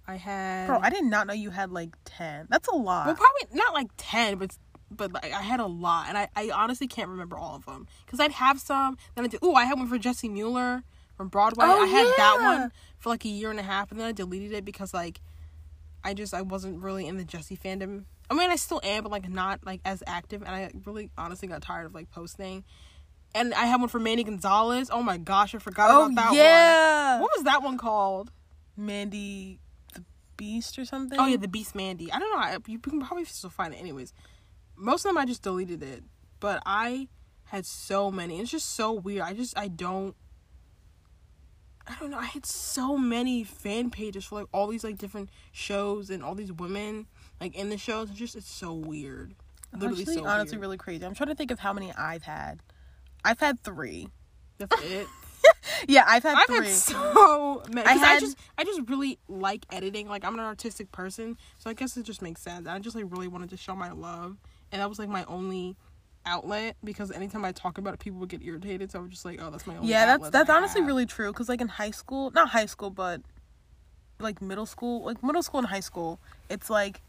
[0.07, 2.47] I had Bro, I did not know you had like ten.
[2.49, 3.07] That's a lot.
[3.07, 4.55] well probably not like ten, but
[4.97, 7.87] but like I had a lot, and I I honestly can't remember all of them
[8.05, 8.97] because I'd have some.
[9.15, 9.39] Then I did.
[9.41, 10.83] Oh, I had one for Jessie Mueller
[11.15, 11.65] from Broadway.
[11.67, 14.11] Oh, I had that one for like a year and a half, and then I
[14.11, 15.21] deleted it because like
[16.03, 18.05] I just I wasn't really in the Jesse fandom.
[18.29, 21.47] I mean, I still am, but like not like as active, and I really honestly
[21.47, 22.63] got tired of like posting.
[23.35, 24.89] And I had one for Mandy Gonzalez.
[24.91, 26.37] Oh my gosh, I forgot oh about that one.
[26.37, 27.11] Oh, yeah.
[27.13, 27.21] one.
[27.21, 28.31] What was that one called?
[28.77, 29.59] Mandy
[29.93, 30.03] the
[30.37, 31.19] Beast or something?
[31.19, 32.11] Oh yeah, the Beast Mandy.
[32.11, 32.37] I don't know.
[32.37, 33.77] I, you can probably still find it.
[33.77, 34.13] Anyways,
[34.75, 36.03] most of them I just deleted it,
[36.39, 37.07] but I
[37.45, 38.39] had so many.
[38.39, 39.21] It's just so weird.
[39.23, 40.15] I just I don't.
[41.85, 42.17] I don't know.
[42.17, 46.33] I had so many fan pages for like all these like different shows and all
[46.33, 47.07] these women
[47.41, 48.09] like in the shows.
[48.09, 49.35] It's just it's so weird.
[49.73, 50.61] Literally Actually, so honestly, weird.
[50.61, 51.05] really crazy.
[51.05, 52.61] I'm trying to think of how many I've had.
[53.25, 54.07] I've had three.
[54.59, 55.07] That's it.
[55.87, 56.67] Yeah, I've had I've three.
[56.67, 57.85] had so many.
[57.87, 60.07] I, had- just I just really like editing.
[60.07, 62.65] Like I'm an artistic person, so I guess it just makes sense.
[62.65, 64.37] I just like really wanted to show my love,
[64.73, 65.77] and that was like my only
[66.25, 68.91] outlet because anytime I talk about it, people would get irritated.
[68.91, 69.87] So I was just like, oh, that's my only.
[69.87, 70.87] yeah, that's that's that honestly have.
[70.87, 71.31] really true.
[71.31, 73.21] Cause like in high school, not high school, but
[74.19, 77.01] like middle school, like middle school and high school, it's like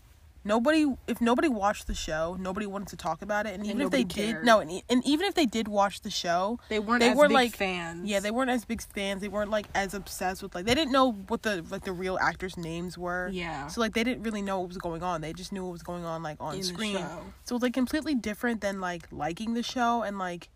[0.44, 0.86] nobody.
[1.06, 4.04] If nobody watched the show, nobody wanted to talk about it, and even if they
[4.04, 7.10] nobody did, no, and, and even if they did watch the show, They weren't they
[7.10, 8.08] as were big like fans.
[8.08, 9.20] Yeah, they weren't as big fans.
[9.20, 12.18] They weren't like as obsessed with like they didn't know what the like the real
[12.20, 13.28] actors' names were.
[13.32, 13.66] Yeah.
[13.68, 15.20] So like they didn't really know what was going on.
[15.20, 17.04] They just knew what was going on like on In screen.
[17.44, 20.50] So it's like completely different than like liking the show and like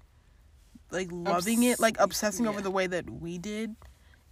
[0.91, 3.77] like loving it, like obsessing over the way that we did.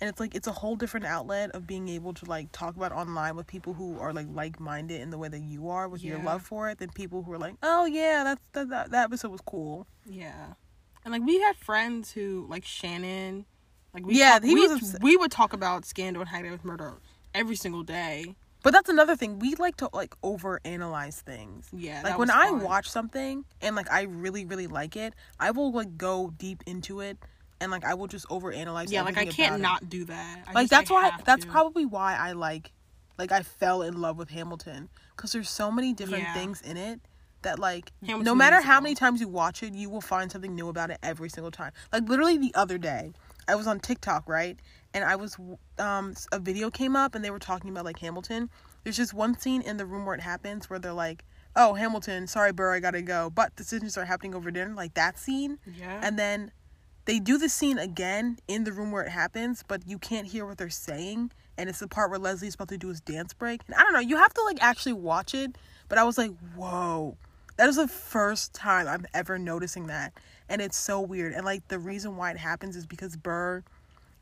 [0.00, 2.92] And it's like it's a whole different outlet of being able to like talk about
[2.92, 6.18] online with people who are like like-minded in the way that you are with your
[6.18, 9.30] love for it than people who are like oh yeah that's that, that, that episode
[9.30, 10.54] was cool Yeah.
[11.04, 13.46] And like we had friends who like Shannon,
[13.94, 16.64] like we Yeah, talk- he we, was we would talk about scandal and Hagrid with
[16.64, 16.94] murder
[17.32, 18.34] every single day.
[18.62, 22.50] but that's another thing we like to like over analyze things Yeah, like when i
[22.50, 27.00] watch something and like i really really like it i will like go deep into
[27.00, 27.16] it
[27.60, 28.90] and like i will just overanalyze.
[28.90, 29.58] Yeah, like I can't it.
[29.62, 30.44] not do that.
[30.46, 31.50] I like just, that's I why that's to.
[31.50, 32.72] probably why I like
[33.18, 36.34] like I fell in love with Hamilton because there's so many different Yeah.
[36.34, 37.00] things in it
[37.42, 40.68] that like no matter how many times you watch it you will find something new
[40.68, 43.12] about it every single time like literally the other day
[43.48, 44.58] I was on TikTok right
[44.92, 45.36] and I was
[45.78, 48.50] um a video came up and they were talking about like Hamilton
[48.84, 52.26] there's just one scene in the room where it happens where they're like oh Hamilton
[52.26, 56.00] sorry Burr I gotta go but decisions are happening over dinner like that scene Yeah.
[56.02, 56.50] and then
[57.06, 60.44] they do the scene again in the room where it happens, but you can't hear
[60.44, 61.30] what they're saying.
[61.56, 63.62] And it's the part where Leslie's about to do his dance break.
[63.66, 65.56] And I don't know, you have to like actually watch it.
[65.88, 67.16] But I was like, whoa.
[67.56, 70.12] That is the first time I'm ever noticing that.
[70.48, 71.32] And it's so weird.
[71.32, 73.62] And like the reason why it happens is because Burr,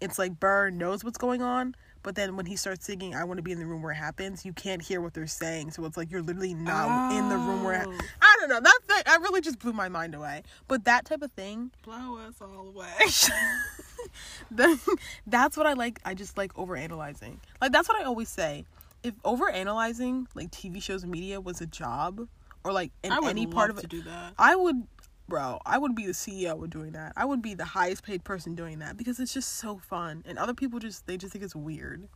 [0.00, 1.74] it's like Burr knows what's going on.
[2.04, 3.96] But then when he starts singing, I want to be in the room where it
[3.96, 5.72] happens, you can't hear what they're saying.
[5.72, 7.98] So it's like you're literally not in the room where it Oh.
[8.22, 8.60] I don't know.
[8.60, 10.42] That, thing, I really just blew my mind away.
[10.68, 12.92] But that type of thing, blow us all away.
[14.50, 14.78] that,
[15.26, 15.98] that's what I like.
[16.04, 17.38] I just like overanalyzing.
[17.60, 18.66] Like that's what I always say.
[19.02, 22.28] If overanalyzing like TV shows and media was a job,
[22.64, 23.92] or like in any part of it.
[24.38, 24.86] I would,
[25.28, 25.58] bro.
[25.64, 27.12] I would be the CEO of doing that.
[27.16, 30.22] I would be the highest paid person doing that because it's just so fun.
[30.26, 32.08] And other people just they just think it's weird.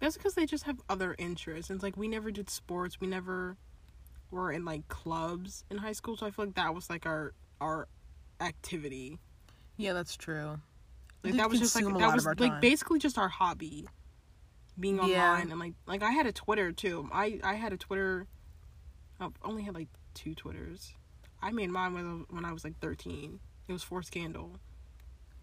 [0.00, 1.70] That's because they just have other interests.
[1.70, 3.00] And it's like we never did sports.
[3.00, 3.56] We never
[4.30, 6.16] were in like clubs in high school.
[6.16, 7.88] So I feel like that was like our our
[8.40, 9.18] activity.
[9.76, 10.60] Yeah, that's true.
[11.24, 12.60] Like that was just like that was like time.
[12.60, 13.88] basically just our hobby.
[14.78, 15.32] Being Yeah.
[15.32, 17.08] online and like like I had a Twitter too.
[17.12, 18.26] I I had a Twitter.
[19.20, 20.94] I only had like two Twitters.
[21.42, 23.40] I made mine when when I was like thirteen.
[23.68, 24.52] It was for Scandal.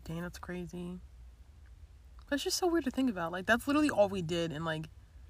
[0.04, 1.00] Dang, that's crazy.
[2.30, 3.32] That's just so weird to think about.
[3.32, 4.86] Like that's literally all we did, and like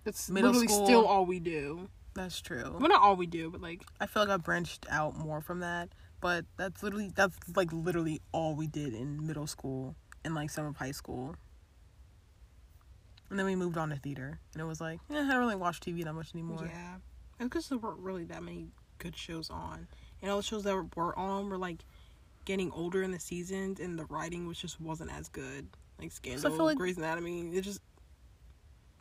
[0.05, 0.85] That's Middle literally school.
[0.85, 1.89] still all we do.
[2.13, 2.75] that's true.
[2.79, 5.59] Well, not all we do, but like I feel like I branched out more from
[5.59, 5.89] that,
[6.21, 10.65] but that's literally that's like literally all we did in middle school and like some
[10.65, 11.35] of high school.
[13.29, 15.55] And then we moved on to theater, and it was like, eh, I don't really
[15.55, 16.69] watch TV that much anymore.
[16.71, 16.95] Yeah,
[17.39, 18.67] and because there weren't really that many
[18.99, 19.87] good shows on,
[20.21, 21.79] and all the shows that were on were like
[22.45, 25.67] getting older in the seasons, and the writing was just wasn't as good.
[25.99, 27.81] Like Scandal, feel like- Grey's Anatomy, it just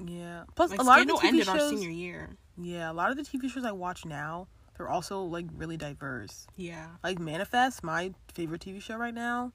[0.04, 0.44] Yeah.
[0.54, 1.62] Plus, like a lot Scandal of the TV ended shows.
[1.62, 2.36] our senior year.
[2.56, 4.46] Yeah, a lot of the TV shows I watch now,
[4.76, 6.46] they're also like really diverse.
[6.56, 9.52] Yeah, Like Manifest, my favorite TV show right now.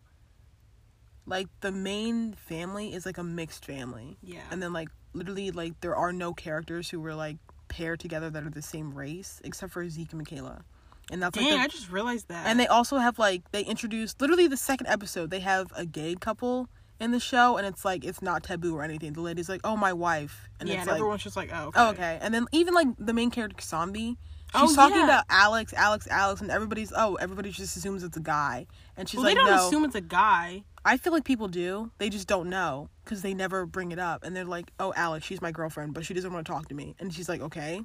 [1.25, 4.17] Like the main family is like a mixed family.
[4.21, 8.29] yeah, and then like literally like there are no characters who were like paired together
[8.29, 10.63] that are the same race except for Zeke and Michaela,
[11.11, 12.45] and that's dang, like the- I just realized that.
[12.47, 16.15] and they also have like they introduced literally the second episode they have a gay
[16.15, 16.69] couple
[16.99, 19.13] in the show and it's like it's not taboo or anything.
[19.13, 21.67] The lady's like, "Oh, my wife," and yeah, it's and like, everyone's just like, oh,
[21.67, 21.79] okay.
[21.79, 24.17] "Oh, okay," and then even like the main character Zombie.
[24.53, 25.03] Oh, She's talking yeah.
[25.05, 28.65] about Alex, Alex, Alex, and everybody's oh, everybody just assumes it's a guy,
[28.97, 29.67] and she's Well, like, they don't no.
[29.67, 30.63] assume it's a guy.
[30.83, 31.91] I feel like people do.
[31.99, 35.25] They just don't know because they never bring it up, and they're like, "Oh, Alex,
[35.25, 37.81] she's my girlfriend, but she doesn't want to talk to me." And she's like, "Okay."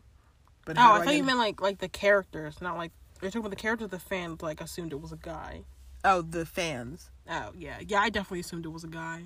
[0.65, 2.93] But Oh, I thought get- you meant like like the characters, not like
[3.25, 3.89] you're talking about the characters.
[3.91, 5.63] The fans like assumed it was a guy.
[6.05, 7.11] oh the fans.
[7.29, 8.01] Oh yeah, yeah.
[8.01, 9.25] I definitely assumed it was a guy.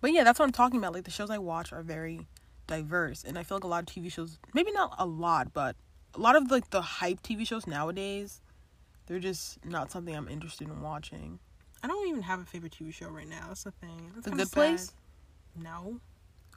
[0.00, 0.92] But yeah, that's what I'm talking about.
[0.92, 2.26] Like the shows I watch are very
[2.66, 5.74] diverse, and I feel like a lot of TV shows, maybe not a lot, but
[6.14, 8.40] a lot of like the hype TV shows nowadays,
[9.06, 11.38] they're just not something I'm interested in watching.
[11.82, 13.44] I don't even have a favorite TV show right now.
[13.48, 14.10] That's the thing.
[14.14, 14.92] That's The Good Place?
[15.56, 16.00] No.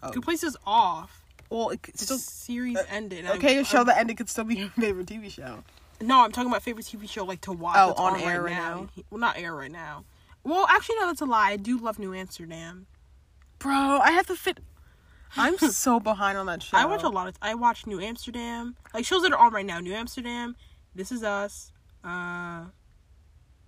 [0.03, 0.09] Oh.
[0.11, 1.23] Good Place is off.
[1.49, 3.25] Well, it The still series uh, ended.
[3.25, 3.57] okay.
[3.57, 5.63] I, A show I- that ended could still be your favorite TV show.
[6.01, 7.75] No, I'm talking about favorite TV show like to watch.
[7.77, 8.89] Oh, on on, air right right now.
[8.95, 9.03] now?
[9.09, 10.05] Well, not air right now.
[10.43, 11.51] Well, actually, no, that's a lie.
[11.51, 12.87] I do love New Amsterdam.
[13.59, 13.71] Bro,
[14.03, 14.59] I have to fit.
[15.37, 16.77] I'm so behind on that show.
[16.77, 17.35] I watch a lot of.
[17.41, 19.79] I watch New Amsterdam, like shows that are on right now.
[19.79, 20.55] New Amsterdam,
[20.95, 21.71] This Is Us,
[22.03, 22.65] uh,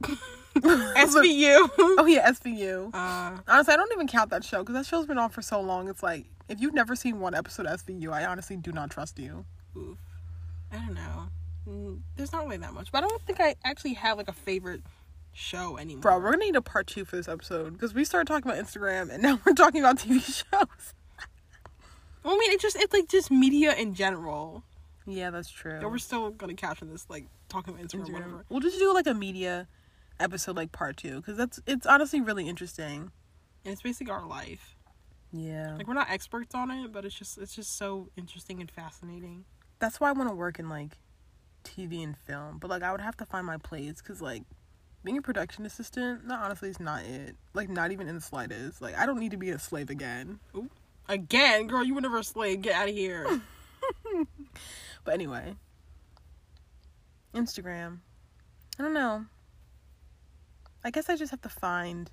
[0.56, 1.70] SVU.
[1.80, 2.90] Oh yeah, SVU.
[2.94, 5.62] uh, Honestly, I don't even count that show because that show's been on for so
[5.62, 5.88] long.
[5.90, 9.18] It's like if you've never seen one episode of SVU, I honestly do not trust
[9.20, 9.46] you.
[9.78, 9.98] oof.
[10.72, 11.28] I don't know.
[11.68, 14.34] Mm, There's not really that much, but I don't think I actually have like a
[14.34, 14.82] favorite
[15.34, 16.02] show anymore.
[16.02, 18.64] Bro, we're gonna need a part two for this episode because we started talking about
[18.64, 20.94] Instagram and now we're talking about TV shows.
[22.24, 24.64] Well, I mean, it's just it's like just media in general.
[25.06, 25.80] Yeah, that's true.
[25.82, 28.46] But we're still gonna capture this like talking about Instagram, or whatever.
[28.48, 29.68] We'll just do like a media
[30.22, 33.12] episode, like part two, because that's it's honestly really interesting.
[33.66, 34.78] and it's basically our life.
[35.34, 35.76] Yeah.
[35.76, 39.44] Like we're not experts on it, but it's just it's just so interesting and fascinating.
[39.80, 40.92] That's why I want to work in like
[41.64, 42.58] TV and film.
[42.60, 44.44] But like I would have to find my place cuz like
[45.04, 47.36] being a production assistant, that honestly is not it.
[47.54, 48.82] Like not even in the slightest.
[48.82, 50.40] Like I don't need to be a slave again.
[51.10, 52.62] Again, girl, you were never a slave.
[52.62, 53.42] Get out of here.
[55.04, 55.56] But anyway,
[57.34, 58.00] Instagram.
[58.80, 59.26] I don't know.
[60.84, 62.10] I guess I just have to find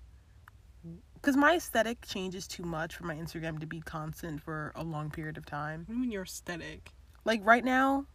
[1.14, 5.10] because my aesthetic changes too much for my Instagram to be constant for a long
[5.10, 5.80] period of time.
[5.80, 6.90] what do you mean your aesthetic?
[7.24, 8.06] Like right now,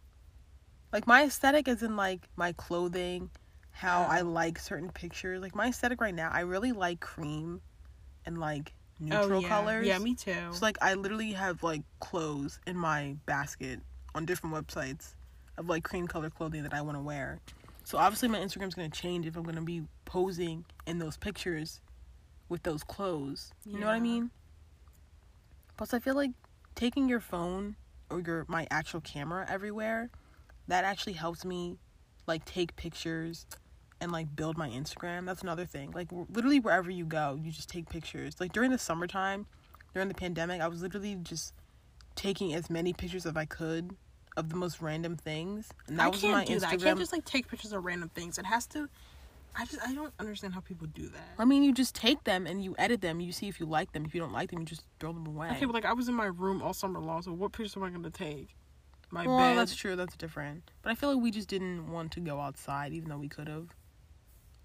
[0.92, 3.30] like my aesthetic is in like my clothing,
[3.70, 5.40] how I like certain pictures.
[5.40, 7.60] Like my aesthetic right now, I really like cream
[8.24, 9.48] and like oh, neutral oh, yeah.
[9.48, 9.86] colors.
[9.86, 10.34] Yeah, me too.
[10.52, 13.80] So like I literally have like clothes in my basket
[14.14, 15.14] on different websites
[15.58, 17.40] of like cream color clothing that I want to wear.
[17.84, 21.80] So obviously my Instagram's gonna change if I'm gonna be posing in those pictures
[22.48, 23.52] with those clothes.
[23.64, 24.30] You know what I mean?
[25.76, 26.30] Plus I feel like
[26.74, 27.76] taking your phone
[28.10, 30.10] or your my actual camera everywhere,
[30.68, 31.78] that actually helps me
[32.26, 33.46] like take pictures
[34.00, 35.26] and like build my Instagram.
[35.26, 35.90] That's another thing.
[35.92, 38.36] Like w- literally wherever you go, you just take pictures.
[38.40, 39.46] Like during the summertime,
[39.94, 41.54] during the pandemic, I was literally just
[42.14, 43.96] taking as many pictures as I could
[44.36, 45.70] of the most random things.
[45.86, 46.60] And that I was can't my do Instagram.
[46.60, 46.72] that.
[46.72, 48.38] I can't just like take pictures of random things.
[48.38, 48.88] It has to.
[49.58, 51.30] I just I don't understand how people do that.
[51.38, 53.20] I mean, you just take them and you edit them.
[53.20, 54.04] You see if you like them.
[54.04, 55.48] If you don't like them, you just throw them away.
[55.52, 57.82] Okay, but like I was in my room all summer long, so what pictures am
[57.82, 58.54] I gonna take?
[59.10, 59.56] My well, bed.
[59.58, 59.94] that's true.
[59.96, 60.70] That's different.
[60.82, 63.48] But I feel like we just didn't want to go outside, even though we could
[63.48, 63.68] have.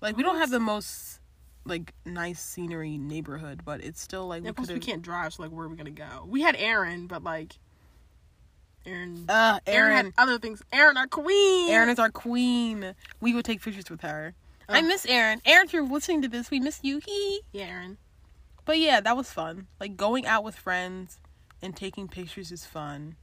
[0.01, 1.19] Like we don't have the most
[1.63, 5.43] like nice scenery neighborhood, but it's still like Yeah, we plus we can't drive, so
[5.43, 6.25] like where are we gonna go?
[6.27, 7.53] We had Aaron, but like
[8.85, 9.25] Aaron.
[9.29, 10.05] Uh, Aaron, Aaron.
[10.05, 10.63] had other things.
[10.73, 11.69] Aaron, our queen.
[11.69, 12.95] Aaron is our queen.
[13.19, 14.33] We would take pictures with her.
[14.67, 14.81] I Oh.
[14.83, 15.39] miss Aaron.
[15.45, 16.99] Aaron, if you're listening to this, we miss you.
[17.05, 17.41] He.
[17.51, 17.97] Yeah, Aaron.
[18.65, 19.67] But yeah, that was fun.
[19.79, 21.19] Like going out with friends
[21.61, 23.17] and taking pictures is fun.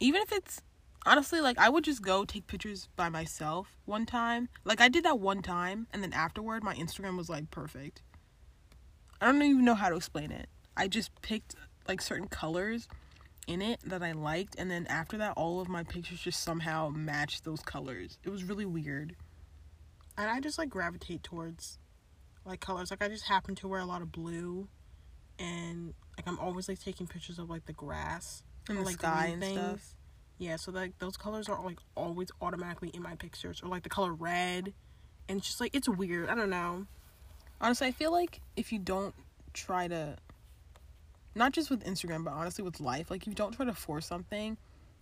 [0.00, 0.60] Even if it's
[1.04, 4.48] honestly like I would just go take pictures by myself one time.
[4.64, 8.02] Like I did that one time and then afterward my Instagram was like perfect.
[9.20, 10.48] I don't even know how to explain it.
[10.76, 11.54] I just picked
[11.88, 12.88] like certain colors
[13.46, 16.88] in it that I liked and then after that all of my pictures just somehow
[16.88, 18.18] matched those colors.
[18.24, 19.14] It was really weird.
[20.18, 21.78] And I just like gravitate towards
[22.46, 22.90] like colors.
[22.90, 24.68] Like I just happen to wear a lot of blue,
[25.38, 28.94] and like I'm always like taking pictures of like the grass And or, the like
[28.94, 29.94] sky and stuff.
[30.38, 33.88] Yeah, so like those colors are like always automatically in my pictures, or like the
[33.88, 34.72] color red,
[35.28, 36.28] and it's just like it's weird.
[36.28, 36.86] I don't know.
[37.60, 39.14] Honestly, I feel like if you don't
[39.54, 40.16] try to,
[41.34, 44.06] not just with Instagram, but honestly with life, like if you don't try to force
[44.06, 44.58] something,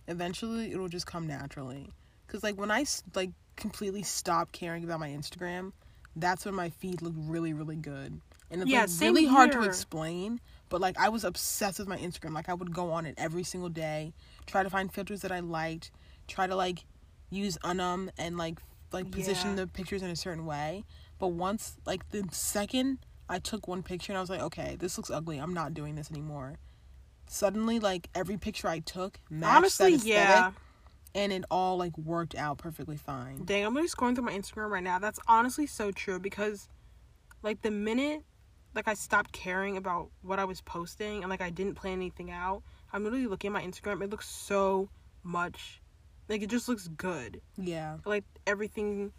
[0.07, 1.89] eventually it'll just come naturally.
[2.27, 5.73] Cause like when I like completely stopped caring about my Instagram,
[6.15, 9.63] that's when my feed looked really really good, and it's Yeah, like really hard to
[9.63, 10.39] explain.
[10.69, 12.33] But like I was obsessed with my Instagram.
[12.33, 14.13] Like I would go on it every single day,
[14.45, 15.91] try to find filters that I liked,
[16.27, 16.85] try to like
[17.29, 18.59] use UNUM and like
[18.91, 19.55] like position Yeah.
[19.63, 20.83] the pictures in a certain way.
[21.19, 22.99] But once like the second
[23.29, 25.37] I took one picture and I was like, okay, this looks ugly.
[25.37, 26.57] I'm not doing this anymore.
[27.27, 30.51] Suddenly, like every picture I took matched Honestly, that aesthetic, yeah.
[31.15, 33.43] and it all like worked out perfectly fine.
[33.45, 34.99] Dang, I'm just going through my Instagram right now.
[34.99, 36.69] That's honestly so true because,
[37.41, 38.23] like, the minute
[38.75, 42.31] like I stopped caring about what I was posting and like I didn't plan anything
[42.31, 42.61] out,
[42.93, 44.01] I'm literally looking at my Instagram.
[44.03, 44.89] It looks so
[45.23, 45.81] much
[46.27, 47.41] like it just looks good.
[47.57, 49.11] Yeah, Like everything,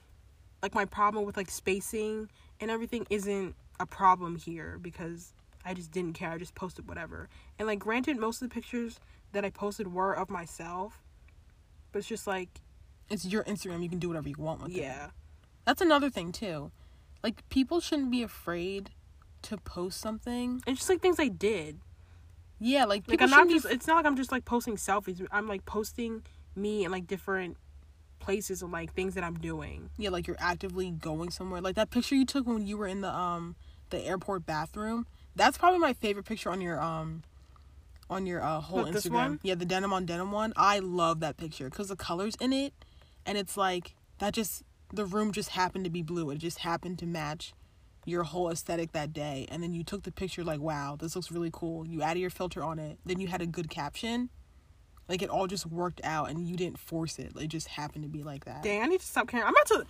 [0.63, 2.29] like my problem with like spacing
[2.61, 5.33] and everything isn't a problem here because
[5.65, 6.31] I just didn't care.
[6.31, 7.29] I just posted whatever.
[7.59, 8.99] And like, granted, most of the pictures
[9.33, 11.03] that I posted were of myself,
[11.93, 12.61] but it's just like,
[13.09, 13.83] it's your Instagram.
[13.83, 14.79] You can do whatever you want with it.
[14.81, 15.11] yeah.
[15.65, 16.71] That's another thing too.
[17.23, 18.91] Like people shouldn't be afraid
[19.47, 20.63] to post something.
[20.67, 21.81] It's just like things I did.
[22.59, 23.61] Yeah, like Like I'm not be.
[23.71, 25.25] It's not like I'm just like posting selfies.
[25.31, 26.23] I'm like posting
[26.55, 27.57] me in like different
[28.19, 29.91] places and like things that I'm doing.
[29.99, 31.61] yeah, like you're actively going somewhere.
[31.61, 33.57] Like that picture you took when you were in the um
[33.91, 35.07] the airport bathroom.
[35.35, 37.23] That's probably my favorite picture on your um
[38.09, 39.13] on your uh whole this Instagram.
[39.13, 39.41] one?
[39.43, 40.53] Yeah, the denim on denim one.
[40.57, 42.73] I love that picture cuz the colors in it
[43.27, 46.31] and it's like that just the room just happened to be blue.
[46.31, 47.53] It just happened to match
[48.07, 51.31] your whole aesthetic that day and then you took the picture like wow this looks
[51.31, 54.31] really cool you added your filter on it then you had a good caption
[55.09, 58.09] like it all just worked out and you didn't force it it just happened to
[58.09, 59.47] be like that Dang, I need to stop caring.
[59.47, 59.87] I'm about to.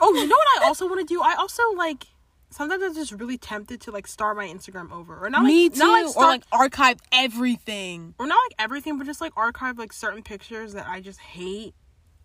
[0.00, 1.22] Oh, you know what I also want to do?
[1.22, 2.06] I also like.
[2.50, 5.44] Sometimes I'm just really tempted to like start my Instagram over, or not.
[5.44, 5.78] Me like, too.
[5.78, 8.14] Not like or like archive everything.
[8.18, 11.74] or not like everything, but just like archive like certain pictures that I just hate,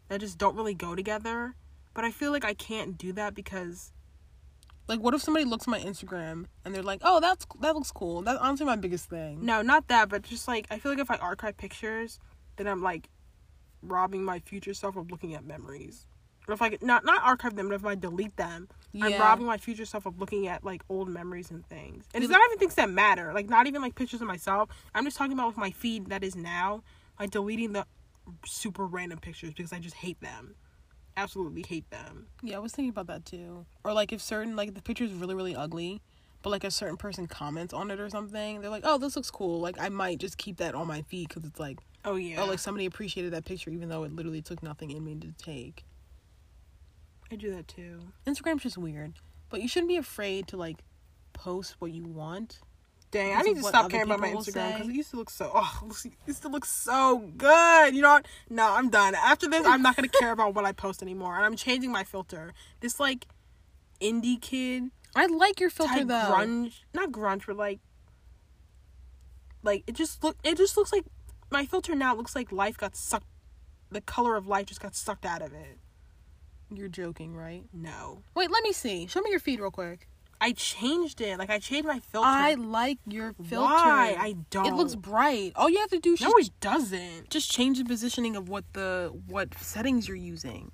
[0.09, 1.55] that just don't really go together.
[1.93, 3.92] But I feel like I can't do that because
[4.88, 7.91] Like, what if somebody looks at my Instagram and they're like, "Oh, that's that looks
[7.91, 9.45] cool." That's honestly my biggest thing.
[9.45, 12.19] No, not that, but just like I feel like if I archive pictures,
[12.57, 13.09] then I'm like
[13.81, 16.07] robbing my future self of looking at memories.
[16.47, 18.67] Or if I not not archive them, but if I delete them,
[19.01, 22.05] I'm robbing my future self of looking at like old memories and things.
[22.13, 23.31] And it's not even things that matter.
[23.34, 24.69] Like not even like pictures of myself.
[24.93, 26.84] I'm just talking about with my feed that is now,
[27.19, 27.86] like deleting the
[28.45, 30.55] super random pictures because I just hate them.
[31.16, 32.28] Absolutely hate them.
[32.41, 33.66] Yeah, I was thinking about that too.
[33.84, 36.01] Or like if certain like the picture is really really ugly,
[36.41, 39.30] but like a certain person comments on it or something, they're like, "Oh, this looks
[39.32, 42.41] cool." Like I might just keep that on my feed because it's like, Oh yeah.
[42.41, 45.32] oh, like somebody appreciated that picture even though it literally took nothing in me to
[45.38, 45.86] take.
[47.32, 47.99] I do that too.
[48.28, 49.14] Instagram's just weird,
[49.49, 50.78] but you shouldn't be afraid to like
[51.34, 52.59] post what you want.
[53.14, 55.51] Dang, I need to stop caring about my Instagram because it used to look so.
[55.53, 57.95] Oh, it used to look so good.
[57.95, 58.26] You know what?
[58.49, 59.16] No, I'm done.
[59.16, 62.03] After this, I'm not gonna care about what I post anymore, and I'm changing my
[62.03, 62.53] filter.
[62.82, 63.28] This like
[64.01, 66.14] indie kid I like your filter though.
[66.14, 67.80] grunge, not grunge, but like,
[69.61, 70.38] like it just look.
[70.43, 71.05] It just looks like
[71.51, 73.28] my filter now looks like life got sucked.
[73.91, 75.78] The color of life just got sucked out of it.
[76.74, 77.64] You're joking, right?
[77.72, 79.05] No, Wait, let me see.
[79.05, 80.07] Show me your feed real quick.
[80.45, 81.39] I changed it.
[81.39, 82.27] Like I changed my filter.
[82.27, 83.61] I like your filter.
[83.63, 84.15] Why?
[84.19, 84.65] I don't.
[84.65, 85.53] It looks bright.
[85.55, 87.29] All you have to do is no, just it doesn't.
[87.29, 90.71] just change the positioning of what the what settings you're using.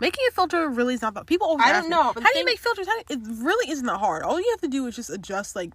[0.00, 1.26] Making a filter really is not that.
[1.26, 2.86] People I don't know, How do you thing- make filters?
[2.86, 4.22] How do, it really isn't that hard.
[4.22, 5.72] All you have to do is just adjust like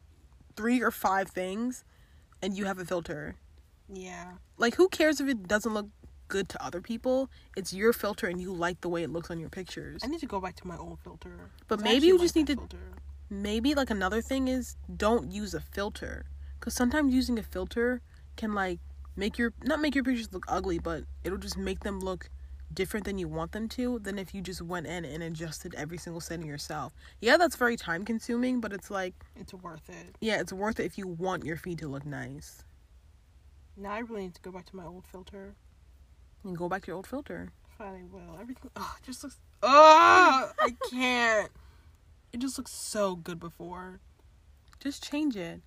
[0.55, 1.83] three or five things,
[2.41, 3.35] and you have a filter.
[3.93, 4.25] Yeah.
[4.57, 5.87] Like who cares if it doesn't look
[6.29, 7.29] good to other people?
[7.55, 10.01] It's your filter, and you like the way it looks on your pictures.
[10.03, 11.51] I need to go back to my old filter.
[11.67, 12.77] But maybe you like just need to- filter.
[13.29, 16.25] Maybe like another thing is don't use a filter
[16.59, 18.01] because sometimes using a filter
[18.35, 18.79] can like
[19.15, 22.29] make your not make your pictures look ugly but it'll just make them look
[22.73, 25.97] different than you want them to than if you just went in and adjusted every
[25.97, 30.15] single setting yourself yeah that's very time consuming but it's like It's worth it.
[30.21, 32.63] yeah it's worth it if you want your feed to look nice
[33.75, 35.55] Now I really need to go back to my old filter.
[36.43, 38.37] and go back to your old filter Finally will.
[38.39, 41.49] Everything oh it just looks Oh I can't.
[42.33, 43.99] It just looks so good before.
[44.79, 45.61] just change it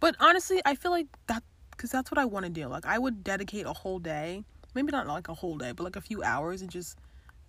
[0.00, 2.98] but honestly i feel like that because that's what i want to do like i
[2.98, 4.42] would dedicate a whole day
[4.74, 6.98] maybe not like a whole day but like a few hours and just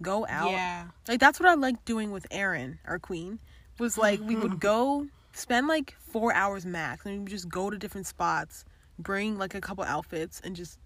[0.02, 0.88] go out Yeah.
[1.08, 3.40] like that's what i like doing with Erin, our queen
[3.80, 7.70] was like we would go spend like four hours max and we would just go
[7.72, 8.64] to different spots
[9.00, 10.78] bring like a couple outfits and just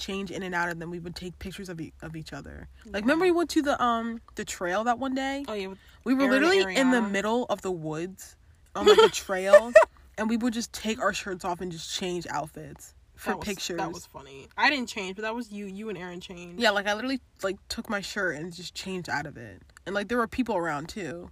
[0.00, 2.66] change in and out and then we would take pictures of, e- of each other
[2.86, 5.74] like remember we went to the um the trail that one day Oh yeah.
[6.04, 8.36] We were and literally in the middle of the woods
[8.74, 9.70] on like a trail,
[10.16, 13.46] and we would just take our shirts off and just change outfits for that was,
[13.48, 13.76] pictures.
[13.76, 14.48] That was funny.
[14.56, 15.66] I didn't change, but that was you.
[15.66, 16.58] You and Aaron changed.
[16.62, 19.94] yeah, like I literally like took my shirt and just changed out of it, and
[19.94, 21.30] like there were people around too.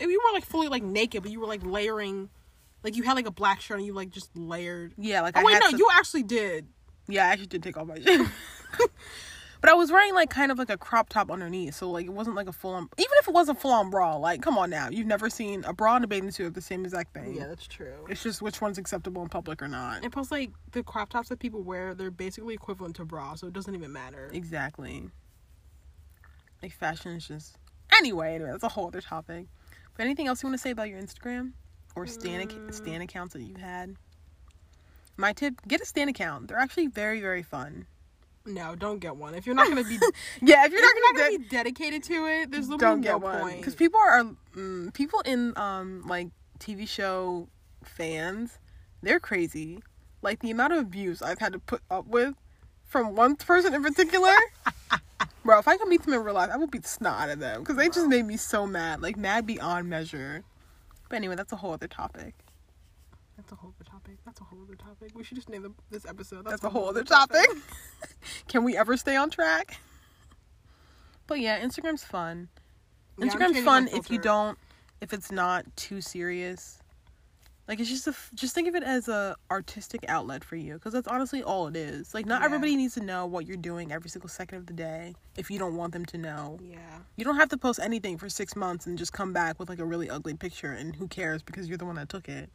[0.00, 2.28] And you were like fully like naked, but you were like layering.
[2.84, 4.92] Like you had like a black shirt and you like just layered.
[4.96, 6.66] Yeah, like Oh I wait, no, some- you actually did.
[7.08, 8.26] Yeah, I actually did take off my shirt.
[9.60, 12.12] but I was wearing like kind of like a crop top underneath, so like it
[12.12, 12.88] wasn't like a full on.
[12.98, 15.64] Even if it was a full on bra, like come on now, you've never seen
[15.64, 17.34] a bra and a bathing suit of the same exact thing.
[17.36, 17.94] Yeah, that's true.
[18.08, 20.02] It's just which one's acceptable in public or not.
[20.02, 23.46] And plus, like the crop tops that people wear, they're basically equivalent to bra, so
[23.46, 24.30] it doesn't even matter.
[24.32, 25.08] Exactly.
[26.62, 27.56] Like fashion is just
[27.96, 28.34] anyway.
[28.34, 29.46] Anyway, that's a whole other topic.
[29.96, 31.52] But anything else you want to say about your Instagram
[31.94, 32.74] or stan ac- Mm.
[32.74, 33.96] stan accounts that you've had?
[35.16, 36.48] My tip: get a stan account.
[36.48, 37.86] They're actually very very fun.
[38.44, 39.34] No, don't get one.
[39.34, 39.98] If you're not gonna be,
[40.42, 43.40] Yeah, if if you're not gonna be dedicated to it, there's literally don't no one
[43.40, 43.56] point.
[43.58, 46.28] because people are mm, people in um like
[46.60, 47.48] TV show
[47.82, 48.58] fans.
[49.02, 49.82] They're crazy.
[50.22, 52.34] Like the amount of abuse I've had to put up with
[52.84, 54.32] from one person in particular.
[55.44, 57.30] Bro, if I could meet them in real life, I would beat the snot out
[57.30, 60.42] of them because they just made me so mad, like mad beyond measure.
[61.08, 62.34] But anyway, that's a whole other topic.
[63.36, 63.74] That's a whole.
[64.36, 65.12] That's a whole other topic.
[65.14, 66.44] We should just name the, this episode.
[66.44, 67.46] That's a whole other topic.
[68.48, 69.78] Can we ever stay on track?
[71.26, 72.48] But yeah, Instagram's fun.
[73.18, 74.58] Yeah, Instagram's fun if you don't,
[75.00, 76.80] if it's not too serious.
[77.66, 80.92] Like it's just a, just think of it as a artistic outlet for you, because
[80.92, 82.12] that's honestly all it is.
[82.12, 82.44] Like not Yeah.
[82.44, 85.58] everybody needs to know what you're doing every single second of the day if you
[85.58, 86.58] don't want them to know.
[86.62, 86.76] Yeah.
[87.16, 89.78] You don't have to post anything for six months and just come back with like
[89.80, 92.50] a really ugly picture, and who cares because you're the one that took it.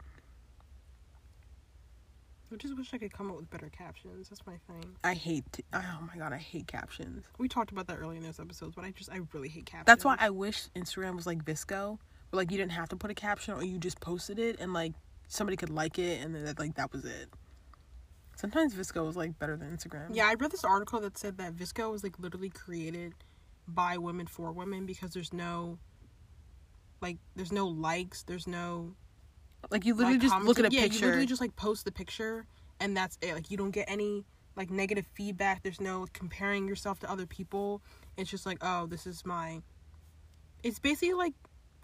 [2.51, 4.29] I just wish I could come up with better captions.
[4.29, 4.95] That's my thing.
[5.03, 5.45] I hate.
[5.51, 7.25] T- oh my god, I hate captions.
[7.37, 9.85] We talked about that earlier in those episodes, but I just I really hate captions.
[9.85, 11.97] That's why I wish Instagram was like VSCO,
[12.29, 14.73] where like you didn't have to put a caption or you just posted it and
[14.73, 14.93] like
[15.27, 17.29] somebody could like it and then that, like that was it.
[18.35, 20.09] Sometimes VSCO is like better than Instagram.
[20.11, 23.13] Yeah, I read this article that said that VSCO was like literally created
[23.67, 25.77] by women for women because there's no
[27.01, 28.95] like there's no likes, there's no
[29.69, 30.99] Like you literally like, just look at a yeah, picture.
[30.99, 32.45] You literally just like post the picture
[32.79, 33.33] and that's it.
[33.33, 35.63] Like you don't get any like negative feedback.
[35.63, 37.81] There's no comparing yourself to other people.
[38.17, 39.61] It's just like, oh, this is my.
[40.63, 41.33] It's basically like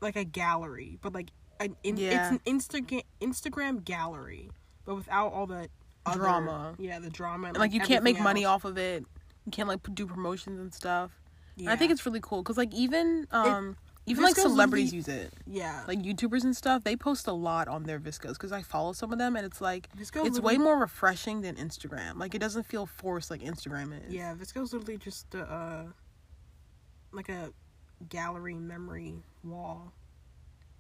[0.02, 2.32] like a gallery, but like an in, Yeah.
[2.32, 4.50] it's an Instagram Instagram gallery,
[4.86, 5.70] but without all the
[6.06, 6.76] other- Drama.
[6.78, 7.48] Yeah, the drama.
[7.48, 9.06] And, and like you can't make everything money off of it.
[9.46, 11.12] You can't like p- do promotions and stuff.
[11.58, 15.34] And I think it's really cool because like even um even like celebrities use it.
[15.46, 15.84] yeah.
[15.88, 19.12] Like YouTubers and stuff, they post a lot on their VSCOs because I follow some
[19.12, 22.18] of them and it's like VSCO it's way more refreshing than Instagram.
[22.18, 24.14] Like it doesn't feel forced like Instagram is.
[24.14, 25.84] Yeah, VSCO's literally just a, uh,
[27.12, 27.52] like a
[28.10, 29.92] gallery memory wall.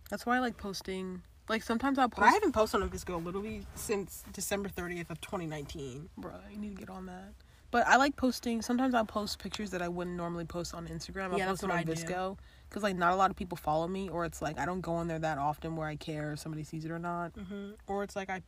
[0.10, 1.22] That's why I like posting.
[1.50, 6.10] Like sometimes I'll But I haven't posted on VSCO literally since December 30th of 2019.
[6.18, 7.34] Bro, you need to get on that.
[7.70, 8.62] But I like posting.
[8.62, 11.32] Sometimes I'll post pictures that I wouldn't normally post on Instagram.
[11.32, 12.38] I'll Yeah, post that's them what on I do.
[12.70, 14.94] Because like not a lot of people follow me, or it's like I don't go
[14.94, 17.32] on there that often where I care if somebody sees it or not.
[17.34, 18.42] hmm Or it's like I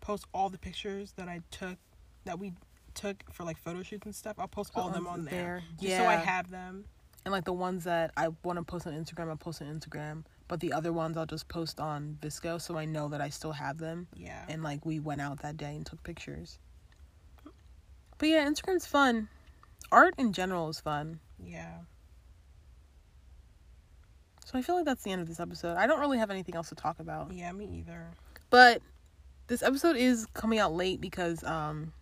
[0.00, 1.78] post all the pictures that I took,
[2.24, 2.52] that we
[2.94, 4.36] took for like photo shoots and stuff.
[4.38, 6.84] I'll post all of them on there, just so I have them.
[7.24, 10.24] And like the ones that I want to post on Instagram, I post on Instagram.
[10.46, 13.52] But the other ones I'll just post on VSCO so I know that I still
[13.52, 14.08] have them.
[14.14, 14.44] Yeah.
[14.46, 16.58] And like we went out that day and took pictures.
[18.18, 19.28] But yeah, Instagram's fun.
[19.90, 21.20] Art in general is fun.
[21.38, 21.78] yeah.
[24.54, 25.76] So I feel like that's the end of this episode.
[25.76, 27.32] I don't really have anything else to talk about.
[27.32, 28.06] Yeah, me either.
[28.50, 28.82] But
[29.48, 31.92] this episode is coming out late because um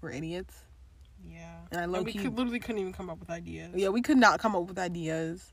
[0.00, 0.54] we're idiots.
[1.30, 1.52] Yeah.
[1.70, 3.72] And I we could, literally couldn't even come up with ideas.
[3.74, 5.52] Yeah, we could not come up with ideas.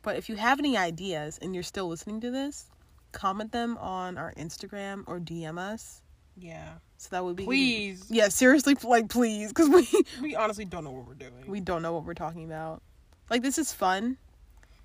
[0.00, 2.70] But if you have any ideas and you're still listening to this,
[3.12, 6.00] comment them on our Instagram or DM us.
[6.38, 6.70] Yeah.
[6.96, 8.06] So that would be Please.
[8.08, 9.86] Yeah, seriously, like please, because we
[10.22, 11.44] We honestly don't know what we're doing.
[11.46, 12.80] we don't know what we're talking about.
[13.28, 14.16] Like this is fun,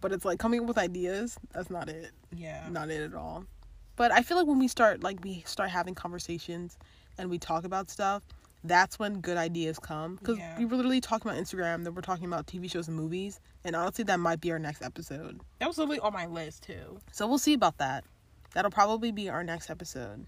[0.01, 1.37] but it's like coming up with ideas.
[1.53, 2.11] That's not it.
[2.35, 2.67] yeah.
[2.69, 3.45] Not it at all.
[3.95, 6.77] But I feel like when we start like we start having conversations
[7.17, 8.21] and we talk about stuff,
[8.63, 10.15] that's when good ideas come.
[10.17, 10.57] Because Yeah.
[10.59, 13.75] we were literally talking about Instagram, then we're talking about TV shows and movies, and
[13.75, 15.39] honestly, that might be our next episode.
[15.59, 16.99] That was literally on my list too.
[17.11, 18.03] So we'll see about that.
[18.53, 20.25] That'll probably be our next episode.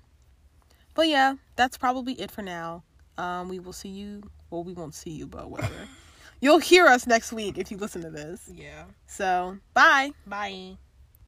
[0.95, 2.83] But yeah, that's probably it for now.
[3.17, 4.23] Um, we will see you.
[4.49, 5.73] Well, we won't see you, but whatever.
[6.41, 8.49] You'll hear us next week if you listen to this.
[8.53, 8.85] Yeah.
[9.07, 10.11] So, bye.
[10.25, 10.77] Bye.